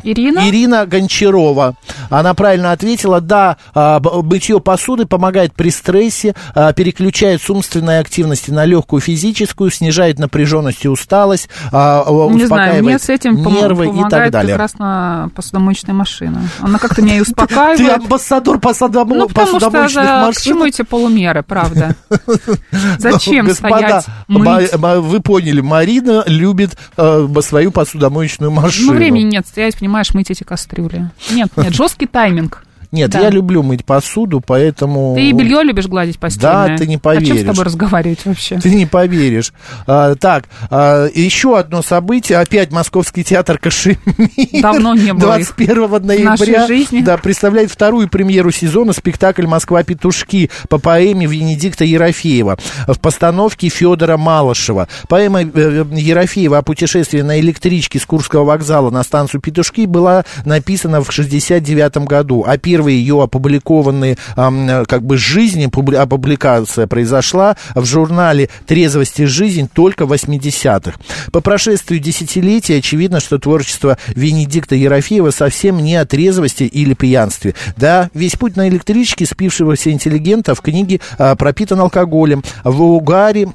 Ирина? 0.04 0.48
Ирина 0.50 0.86
Гончарова. 0.86 1.76
Она 2.10 2.34
правильно 2.34 2.72
ответила, 2.72 3.22
да, 3.22 3.58
а, 3.74 4.00
б- 4.00 4.22
мытье 4.22 4.60
посуды 4.60 5.06
помогает 5.06 5.54
при 5.54 5.70
стрессе, 5.70 6.36
а, 6.54 6.74
переключает 6.74 7.42
с 7.42 7.50
умственной 7.50 8.00
активности 8.00 8.52
на 8.52 8.66
легкую 8.66 9.02
физическую, 9.02 9.72
снижает 9.72 10.20
напряженность 10.20 10.86
и 10.86 10.88
усталость, 10.90 11.50
а, 11.72 12.04
Не 12.06 12.12
знаю, 12.12 12.30
мне 12.30 12.44
успокаивает 12.46 13.02
с 13.04 13.10
этим 13.10 13.36
нервы 13.44 13.86
и 13.86 13.88
помогает 13.88 14.10
так 14.12 14.24
как 14.24 14.32
далее. 14.32 14.68
на 14.80 15.30
посудомоечная 15.36 15.96
машина. 15.96 16.42
Она 16.60 16.78
как-то 16.80 17.02
меня 17.02 17.16
и 17.16 17.18
Ты 17.18 17.24
успокаивает. 17.24 17.98
амбассадор 18.04 18.58
посудомо- 18.60 19.16
Ну, 19.16 19.28
потому 19.28 19.48
что 19.60 19.70
посудомоечных 19.72 20.06
к 20.06 20.26
машин. 20.28 20.42
чему 20.54 20.66
эти 20.66 20.82
полумеры, 20.84 21.44
правда? 21.44 21.96
Зачем 23.00 23.48
Ну, 23.48 23.54
стоять, 23.54 24.06
вы 24.28 25.20
поняли, 25.22 25.62
Марина 25.62 26.24
любит 26.28 26.78
э, 26.98 27.28
свою 27.42 27.72
посудомоечную 27.72 28.52
машину. 28.52 28.92
Ну, 28.92 28.98
времени 28.98 29.24
нет 29.24 29.48
стоять, 29.48 29.75
понимаешь, 29.80 30.14
мыть 30.14 30.32
эти 30.32 30.44
кастрюли. 30.44 31.10
Нет, 31.32 31.50
нет, 31.58 31.74
жесткий 31.74 32.08
тайминг. 32.08 32.64
Нет, 32.96 33.12
Да. 33.12 33.20
я 33.20 33.30
люблю 33.30 33.62
мыть 33.62 33.84
посуду, 33.84 34.42
поэтому... 34.46 35.16
Ты 35.16 35.30
и 35.30 35.34
белье 35.34 35.64
любишь 35.64 35.88
гладить 35.88 36.18
постельное. 36.18 36.70
Да, 36.70 36.78
ты 36.78 36.88
не 36.88 36.96
О 36.96 36.98
чем 36.98 37.00
с 37.00 37.02
поверишь. 37.02 37.46
тобой 37.48 37.66
разговаривать 37.66 38.26
вообще? 38.26 38.58
Ты 38.60 38.70
не 38.74 38.86
поверишь. 38.86 39.52
А, 39.86 40.16
так, 40.16 40.46
а, 40.70 41.08
еще 41.14 41.58
одно 41.60 41.82
событие. 41.82 42.38
Опять 42.40 42.72
Московский 42.72 43.24
театр 43.26 43.58
Кашемир. 43.58 43.98
Давно 44.62 44.94
не 44.96 45.14
было 45.14 45.38
их 45.40 45.54
21 45.56 46.06
ноября. 46.06 46.30
нашей 46.32 46.68
жизни. 46.68 47.02
Да, 47.02 47.18
представляет 47.18 47.70
вторую 47.70 48.08
премьеру 48.08 48.52
сезона 48.52 48.94
спектакль 48.94 49.46
«Москва-петушки» 49.46 50.50
по 50.70 50.78
поэме 50.80 51.26
Венедикта 51.26 51.84
Ерофеева 51.84 52.58
в 52.88 53.00
постановке 53.00 53.68
Федора 53.70 54.16
Малышева. 54.18 54.88
Поэма 55.10 55.42
э, 55.44 55.86
Ерофеева 55.92 56.58
о 56.60 56.62
путешествии 56.62 57.22
на 57.22 57.40
электричке 57.40 58.00
с 58.00 58.06
Курского 58.06 58.46
вокзала 58.46 58.90
на 58.90 59.04
станцию 59.04 59.42
Петушки 59.42 59.86
была 59.86 60.24
написана 60.46 61.02
в 61.04 61.12
69 61.12 61.98
году, 62.08 62.44
а 62.48 62.58
первые 62.86 63.00
ее 63.00 63.24
опубликованные 63.24 64.18
как 64.36 65.04
бы 65.04 65.18
жизни, 65.18 65.68
публи- 65.68 65.98
а 65.98 66.88
произошла 66.88 67.56
в 67.74 67.84
журнале 67.86 68.50
«Трезвость 68.68 69.20
и 69.20 69.26
жизнь» 69.26 69.68
только 69.74 70.06
в 70.06 70.14
80-х. 70.14 70.94
По 71.32 71.42
прошествию 71.42 72.00
десятилетий 72.00 72.76
очевидно, 72.76 73.20
что 73.20 73.40
творчество 73.40 73.98
Венедикта 74.10 74.76
Ерофеева 74.76 75.32
совсем 75.32 75.78
не 75.84 75.96
о 75.96 76.06
трезвости 76.06 76.64
или 76.64 76.94
пьянстве. 76.94 77.56
Да, 77.76 78.10
весь 78.14 78.36
путь 78.36 78.56
на 78.56 78.70
электричке 78.70 79.26
спившегося 79.26 79.92
интеллигента 79.92 80.54
в 80.54 80.62
книге 80.62 81.02
а, 81.18 81.36
пропитан 81.36 81.80
алкоголем. 81.80 82.44
В 82.64 82.82
угаре 82.82 83.48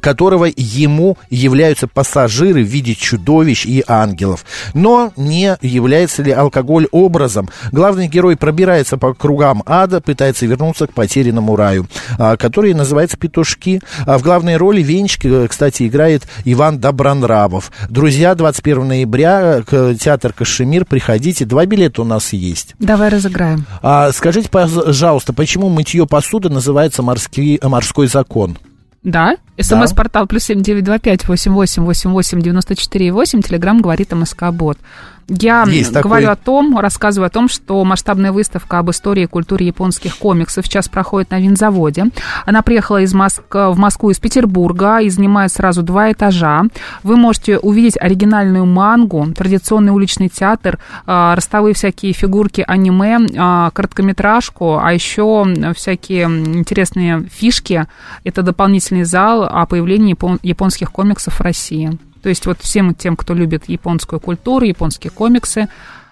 которого 0.00 0.46
ему 0.56 1.16
являются 1.30 1.86
пассажиры 1.86 2.62
в 2.62 2.66
виде 2.66 2.94
чудовищ 2.94 3.66
и 3.66 3.84
ангелов. 3.86 4.44
Но 4.74 5.12
не 5.16 5.56
является 5.62 6.22
ли 6.22 6.32
алкоголь 6.32 6.88
образом? 6.90 7.48
Главный 7.72 8.08
герой 8.08 8.36
пробирается 8.36 8.98
по 8.98 9.14
кругам 9.14 9.62
ада, 9.66 10.00
пытается 10.00 10.46
вернуться 10.46 10.86
к 10.86 10.92
потерянному 10.92 11.56
раю, 11.56 11.86
а, 12.18 12.36
который 12.36 12.74
называется 12.74 13.16
«Петушки». 13.16 13.80
А 14.06 14.18
В 14.18 14.22
главной 14.22 14.56
роли 14.56 14.82
Венчик, 14.82 15.24
э, 15.26 15.48
кстати, 15.48 15.86
играет 15.86 16.26
Иван 16.44 16.78
Добронравов. 16.78 17.70
Друзья, 17.88 18.34
21 18.34 18.88
ноября, 18.88 19.62
к 19.62 19.94
театр 19.94 20.32
Кашемир, 20.32 20.84
приходите, 20.84 21.44
два 21.44 21.66
билета 21.66 22.02
у 22.02 22.04
нас 22.04 22.32
есть. 22.32 22.74
Давай 22.78 23.08
разыграем. 23.08 23.66
А 23.82 24.12
скажите, 24.12 24.48
пожалуйста, 24.48 25.32
почему 25.32 25.68
мытье 25.68 26.06
посуды 26.06 26.48
называется 26.48 27.02
морский, 27.02 27.58
морской 27.62 28.06
закон? 28.06 28.58
Да, 29.06 29.36
смс-портал 29.56 30.26
плюс 30.26 30.42
семь 30.42 30.62
девять 30.62 30.82
два 30.82 30.98
пять 30.98 31.28
восемь 31.28 31.52
восемь 31.52 31.84
восемь 31.84 32.10
восемь 32.10 32.40
девяносто 32.40 32.74
четыре 32.74 33.12
восемь. 33.12 33.40
Телеграмм 33.40 33.80
говорит 33.80 34.10
МСК 34.10 34.50
Бот. 34.50 34.78
Я 35.28 35.64
Есть 35.66 35.92
такой. 35.92 36.08
говорю 36.10 36.30
о 36.30 36.36
том, 36.36 36.78
рассказываю 36.78 37.26
о 37.26 37.30
том, 37.30 37.48
что 37.48 37.84
масштабная 37.84 38.30
выставка 38.30 38.78
об 38.78 38.90
истории 38.90 39.24
и 39.24 39.26
культуре 39.26 39.66
японских 39.66 40.16
комиксов 40.18 40.66
сейчас 40.66 40.88
проходит 40.88 41.30
на 41.30 41.40
винзаводе. 41.40 42.06
Она 42.44 42.62
приехала 42.62 43.02
из 43.02 43.12
Моск... 43.12 43.42
в 43.52 43.76
Москву 43.76 44.10
из 44.10 44.18
Петербурга 44.20 44.98
и 45.00 45.08
занимает 45.08 45.50
сразу 45.52 45.82
два 45.82 46.12
этажа. 46.12 46.62
Вы 47.02 47.16
можете 47.16 47.58
увидеть 47.58 47.96
оригинальную 48.00 48.66
мангу, 48.66 49.26
традиционный 49.36 49.92
уличный 49.92 50.28
театр, 50.28 50.78
а, 51.06 51.34
ростовые 51.34 51.74
всякие 51.74 52.12
фигурки 52.12 52.64
аниме, 52.66 53.18
а, 53.36 53.70
короткометражку, 53.70 54.78
а 54.78 54.92
еще 54.92 55.44
всякие 55.74 56.26
интересные 56.26 57.24
фишки. 57.28 57.86
Это 58.22 58.42
дополнительный 58.42 59.04
зал 59.04 59.42
о 59.42 59.66
появлении 59.66 60.14
япон- 60.14 60.38
японских 60.42 60.92
комиксов 60.92 61.34
в 61.34 61.40
России. 61.40 61.98
То 62.26 62.30
есть 62.30 62.44
вот 62.44 62.58
всем 62.60 62.92
тем, 62.92 63.14
кто 63.14 63.34
любит 63.34 63.68
японскую 63.68 64.18
культуру, 64.18 64.66
японские 64.66 65.12
комиксы, 65.12 65.68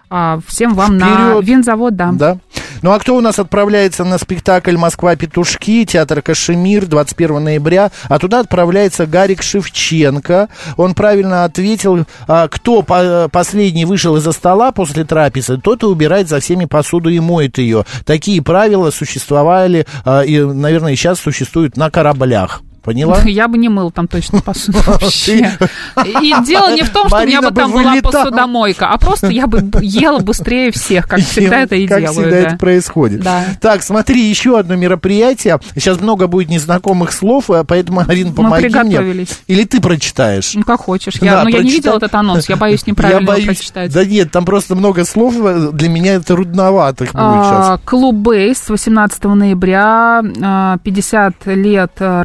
а, 0.08 0.38
всем 0.46 0.74
вам 0.74 0.96
на 0.96 1.06
Вперед! 1.08 1.44
винзавод, 1.44 1.96
да. 1.96 2.12
Да. 2.12 2.38
Ну 2.82 2.92
а 2.92 3.00
кто 3.00 3.16
у 3.16 3.20
нас 3.20 3.40
отправляется 3.40 4.04
на 4.04 4.16
спектакль 4.18 4.76
«Москва-петушки», 4.76 5.84
театр 5.84 6.22
Кашемир, 6.22 6.86
21 6.86 7.42
ноября, 7.42 7.90
а 8.04 8.20
туда 8.20 8.38
отправляется 8.38 9.06
Гарик 9.06 9.42
Шевченко. 9.42 10.50
Он 10.76 10.94
правильно 10.94 11.42
ответил, 11.42 12.04
а, 12.28 12.46
кто 12.46 12.82
по- 12.82 13.28
последний 13.28 13.86
вышел 13.86 14.14
из-за 14.14 14.30
стола 14.30 14.70
после 14.70 15.04
трапезы, 15.04 15.58
тот 15.58 15.82
и 15.82 15.86
убирает 15.86 16.28
за 16.28 16.38
всеми 16.38 16.66
посуду 16.66 17.10
и 17.10 17.18
моет 17.18 17.58
ее. 17.58 17.84
Такие 18.06 18.40
правила 18.40 18.92
существовали 18.92 19.84
а, 20.04 20.20
и, 20.20 20.38
наверное, 20.38 20.94
сейчас 20.94 21.18
существуют 21.18 21.76
на 21.76 21.90
кораблях. 21.90 22.62
Поняла? 22.84 23.20
Я 23.24 23.48
бы 23.48 23.56
не 23.56 23.68
мыл 23.68 23.90
там 23.90 24.06
точно 24.06 24.40
посуду 24.42 24.78
вообще. 24.86 25.58
И 26.04 26.34
дело 26.44 26.74
не 26.74 26.82
в 26.82 26.90
том, 26.90 27.08
что 27.08 27.16
у 27.16 27.26
меня 27.26 27.40
бы 27.40 27.50
там 27.50 27.72
бы 27.72 27.82
была 27.82 27.96
посудомойка, 28.02 28.88
а 28.88 28.98
просто 28.98 29.28
я 29.28 29.46
бы 29.46 29.64
ела 29.80 30.18
быстрее 30.18 30.70
всех, 30.70 31.08
как 31.08 31.20
всегда 31.24 31.60
это 31.60 31.76
и 31.76 31.86
как 31.86 32.00
делаю. 32.00 32.14
всегда 32.14 32.30
да. 32.30 32.48
это 32.48 32.56
происходит. 32.56 33.26
Так, 33.60 33.82
смотри, 33.82 34.22
еще 34.22 34.58
одно 34.58 34.76
мероприятие. 34.76 35.58
Сейчас 35.74 36.00
много 36.00 36.26
будет 36.26 36.48
незнакомых 36.48 37.12
слов, 37.12 37.50
а 37.50 37.64
поэтому, 37.64 38.00
Арина, 38.06 38.32
помоги 38.32 38.68
мне. 38.68 39.26
Или 39.46 39.64
ты 39.64 39.80
прочитаешь? 39.80 40.52
Ну, 40.54 40.62
как 40.62 40.80
хочешь. 40.80 41.14
Я, 41.20 41.42
но 41.42 41.48
я 41.48 41.62
не 41.62 41.70
видела 41.70 41.96
этот 41.96 42.14
анонс, 42.14 42.48
я 42.48 42.56
боюсь 42.56 42.86
неправильно 42.86 43.32
прочитать. 43.32 43.92
Да 43.92 44.04
нет, 44.04 44.30
там 44.30 44.44
просто 44.44 44.74
много 44.74 45.04
слов, 45.04 45.34
э, 45.38 45.70
для 45.72 45.88
меня 45.88 46.14
это 46.14 46.26
трудноватых 46.26 47.12
будет 47.12 47.22
А, 47.22 47.78
сейчас. 47.78 47.80
Клуб 47.84 48.14
Бейс 48.16 48.68
18 48.68 49.24
ноября, 49.24 50.22
а, 50.42 50.78
50 50.78 51.46
лет 51.46 51.92
э, 51.98 52.22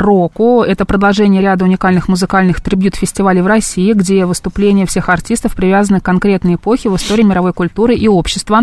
Это 0.64 0.86
продолжение 0.86 1.42
ряда 1.42 1.66
уникальных 1.66 2.08
музыкальных 2.08 2.62
трибют-фестивалей 2.62 3.42
в 3.42 3.48
России, 3.48 3.94
где 3.94 4.26
выступления 4.26 4.86
всех 4.86 5.10
артистов 5.10 5.56
привязаны 5.56 6.00
к 6.00 6.04
конкретной 6.06 6.56
эпохе 6.56 6.90
в 6.90 6.96
истории 6.96 7.24
мировой 7.24 7.54
культуры 7.54 7.96
и 7.96 8.08
общества. 8.08 8.62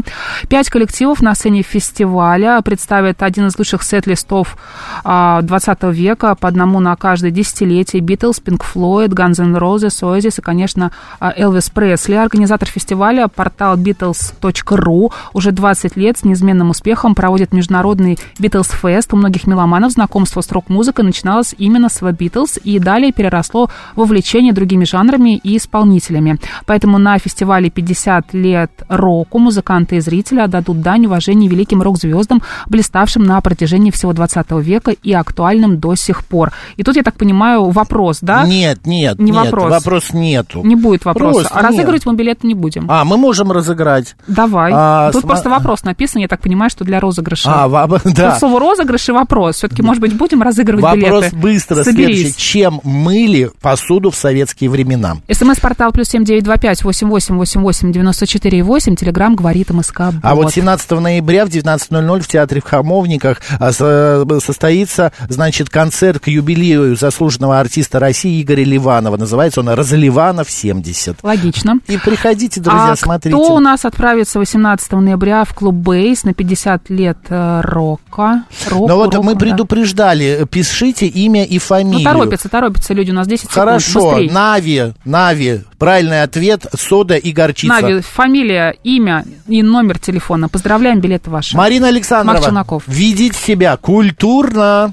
Пять 0.49 0.69
коллективов 0.69 1.23
на 1.23 1.35
сцене 1.35 1.63
фестиваля 1.63 2.61
представят 2.63 3.23
один 3.23 3.47
из 3.47 3.59
лучших 3.59 3.83
сет-листов 3.83 4.57
а, 5.05 5.43
20 5.43 5.83
века, 5.85 6.35
по 6.35 6.49
одному 6.49 6.81
на 6.81 6.97
каждое 6.97 7.31
десятилетие. 7.31 8.03
Битлз, 8.03 8.41
Пинк 8.41 8.65
Флойд, 8.65 9.13
Guns 9.13 9.41
N' 9.41 9.57
Roses, 9.57 10.03
Oasis 10.03 10.39
и, 10.39 10.43
конечно, 10.43 10.93
а, 11.21 11.33
Элвис 11.37 11.71
Пресли. 11.71 12.15
Организатор 12.15 12.69
фестиваля, 12.69 13.29
портал 13.29 13.77
Beatles.ru, 13.77 15.13
уже 15.33 15.53
20 15.53 15.97
лет 15.97 16.19
с 16.19 16.25
неизменным 16.25 16.71
успехом 16.71 17.15
проводит 17.15 17.53
международный 17.53 18.19
Beatles 18.39 18.73
Fest. 18.83 19.09
У 19.13 19.17
многих 19.17 19.47
меломанов 19.47 19.93
знакомство 19.93 20.41
с 20.41 20.51
рок-музыкой 20.51 21.05
начиналось 21.05 21.55
именно 21.59 21.76
The 21.85 22.17
Beatles 22.17 22.61
и 22.63 22.79
далее 22.79 23.13
переросло 23.13 23.71
в 23.95 24.01
увлечение 24.01 24.53
другими 24.53 24.85
жанрами 24.85 25.37
и 25.37 25.57
исполнителями. 25.57 26.39
Поэтому 26.67 26.99
на 26.99 27.19
фестивале 27.19 27.71
50 27.71 28.35
лет 28.35 28.71
року 28.89 29.39
музыканты 29.39 29.97
и 29.97 30.01
зрители 30.01 30.41
отдадут 30.41 30.81
дань 30.81 31.07
уважения 31.07 31.49
великим 31.49 31.83
рок-звездам, 31.83 32.43
блиставшим 32.67 33.25
на 33.25 33.41
протяжении 33.41 33.91
всего 33.91 34.13
20 34.13 34.51
века 34.63 34.91
и 34.91 35.13
актуальным 35.13 35.79
до 35.79 35.95
сих 35.95 36.25
пор. 36.25 36.53
И 36.77 36.83
тут, 36.83 36.97
я 36.97 37.03
так 37.03 37.15
понимаю, 37.15 37.71
вопрос, 37.71 38.19
да? 38.21 38.47
Нет, 38.47 38.87
нет, 38.87 39.19
Не 39.19 39.31
нет, 39.31 39.45
вопрос. 39.45 39.71
вопрос 39.71 40.13
нету. 40.13 40.63
Не 40.65 40.77
будет 40.77 41.05
вопроса. 41.05 41.41
Просто 41.41 41.55
а 41.55 41.63
нет. 41.63 41.71
разыгрывать 41.71 42.07
мы 42.07 42.15
билеты 42.15 42.47
не 42.47 42.55
будем. 42.55 42.87
А, 42.89 43.05
мы 43.05 43.17
можем 43.17 43.53
разыграть. 43.53 44.17
Давай. 44.27 44.73
А, 44.75 45.13
Тут 45.13 45.25
сма- 45.25 45.29
просто 45.29 45.51
вопрос 45.51 45.85
написан, 45.85 46.23
я 46.23 46.29
так 46.29 46.41
понимаю, 46.41 46.71
что 46.71 46.85
для 46.85 47.01
розыгрыша. 47.01 47.51
А, 47.53 47.69
ва- 47.69 47.87
да. 48.05 48.31
Тут 48.31 48.39
слово 48.41 48.61
розыгрыш 48.61 49.09
и 49.09 49.13
вопрос. 49.13 49.57
Все-таки, 49.57 49.83
может 49.83 50.01
быть, 50.01 50.17
будем 50.17 50.43
разыгрывать 50.43 50.83
Вопрос 50.83 51.25
билеты? 51.25 51.37
Быстро, 51.69 51.85
Соберись. 51.85 52.17
следующий. 52.19 52.37
Чем 52.39 52.81
мыли 52.85 53.51
посуду 53.61 54.11
в 54.11 54.17
советские 54.17 54.71
времена? 54.71 55.19
СМС-портал 55.31 55.93
плюс 55.93 56.09
семь 56.09 56.25
девять 56.25 56.45
два 56.45 56.57
пять 56.57 56.83
восемь 56.85 57.09
восемь 57.09 57.37
восемь 57.37 57.61
восемь 57.61 57.93
девяносто 57.93 58.27
четыре 58.27 58.63
восемь. 58.63 58.97
Телеграмм 58.97 59.35
говорит 59.37 59.71
МСК. 59.71 60.01
А 60.23 60.35
вот 60.35 60.53
17 60.53 60.91
ноября 60.93 61.45
в 61.47 61.49
19.00 61.49 62.21
в 62.21 62.29
Театре 62.29 62.61
в 62.61 62.65
Хамовниках 62.65 63.41
а, 63.59 63.73
со- 63.73 64.25
состоится, 64.41 65.13
значит, 65.29 65.71
концерт 65.71 66.21
к 66.23 66.29
юбилею 66.29 66.97
заслуженного 66.97 67.59
артиста 67.61 67.99
России 67.99 68.41
Игоря 68.43 68.65
Ливанова. 68.65 69.17
Называется 69.17 69.61
он 69.61 69.69
«Разливанов 69.69 70.49
70». 70.49 71.17
Логично. 71.23 71.81
И 71.89 71.99
приходите, 71.99 72.61
друзья, 72.61 72.93
а 72.93 72.97
смотрите. 72.97 73.37
кто 73.37 73.55
у 73.55 73.59
нас 73.59 73.85
отправится 73.85 74.39
18 74.39 74.93
ноября 74.93 75.45
в 75.45 75.55
клуб 75.55 75.75
Бейс 75.75 76.25
на 76.25 76.35
50 76.35 76.91
лет 76.91 77.19
э, 77.29 77.61
рока? 77.63 78.45
Року, 78.71 78.89
Но 78.89 78.95
Ну 78.95 78.97
вот 78.97 79.15
року, 79.15 79.27
мы 79.27 79.35
да. 79.35 79.41
предупреждали, 79.41 80.47
пишите 80.51 81.07
имя 81.07 81.45
и 81.45 81.56
и 81.57 81.59
фамилию. 81.59 82.05
Ну, 82.05 82.19
торопятся, 82.19 82.49
торопятся 82.49 82.95
люди, 82.95 83.11
у 83.11 83.15
нас 83.15 83.27
10 83.27 83.43
секунд. 83.43 83.55
Хорошо, 83.55 84.11
Быстрей. 84.11 84.31
Нави, 84.31 84.95
Нави. 85.05 85.61
Правильный 85.79 86.23
ответ, 86.23 86.67
сода 86.79 87.17
и 87.17 87.33
горчица. 87.33 87.69
Нави, 87.69 88.01
фамилия, 88.01 88.75
имя 88.85 89.25
и 89.49 89.63
номер 89.63 89.99
телефона. 89.99 90.49
Поздравляем, 90.49 91.01
билеты 91.01 91.31
ваши. 91.31 91.57
Марина 91.57 91.93
Челноков. 92.01 92.85
ведите 92.87 93.39
себя 93.39 93.77
культурно. 93.77 94.93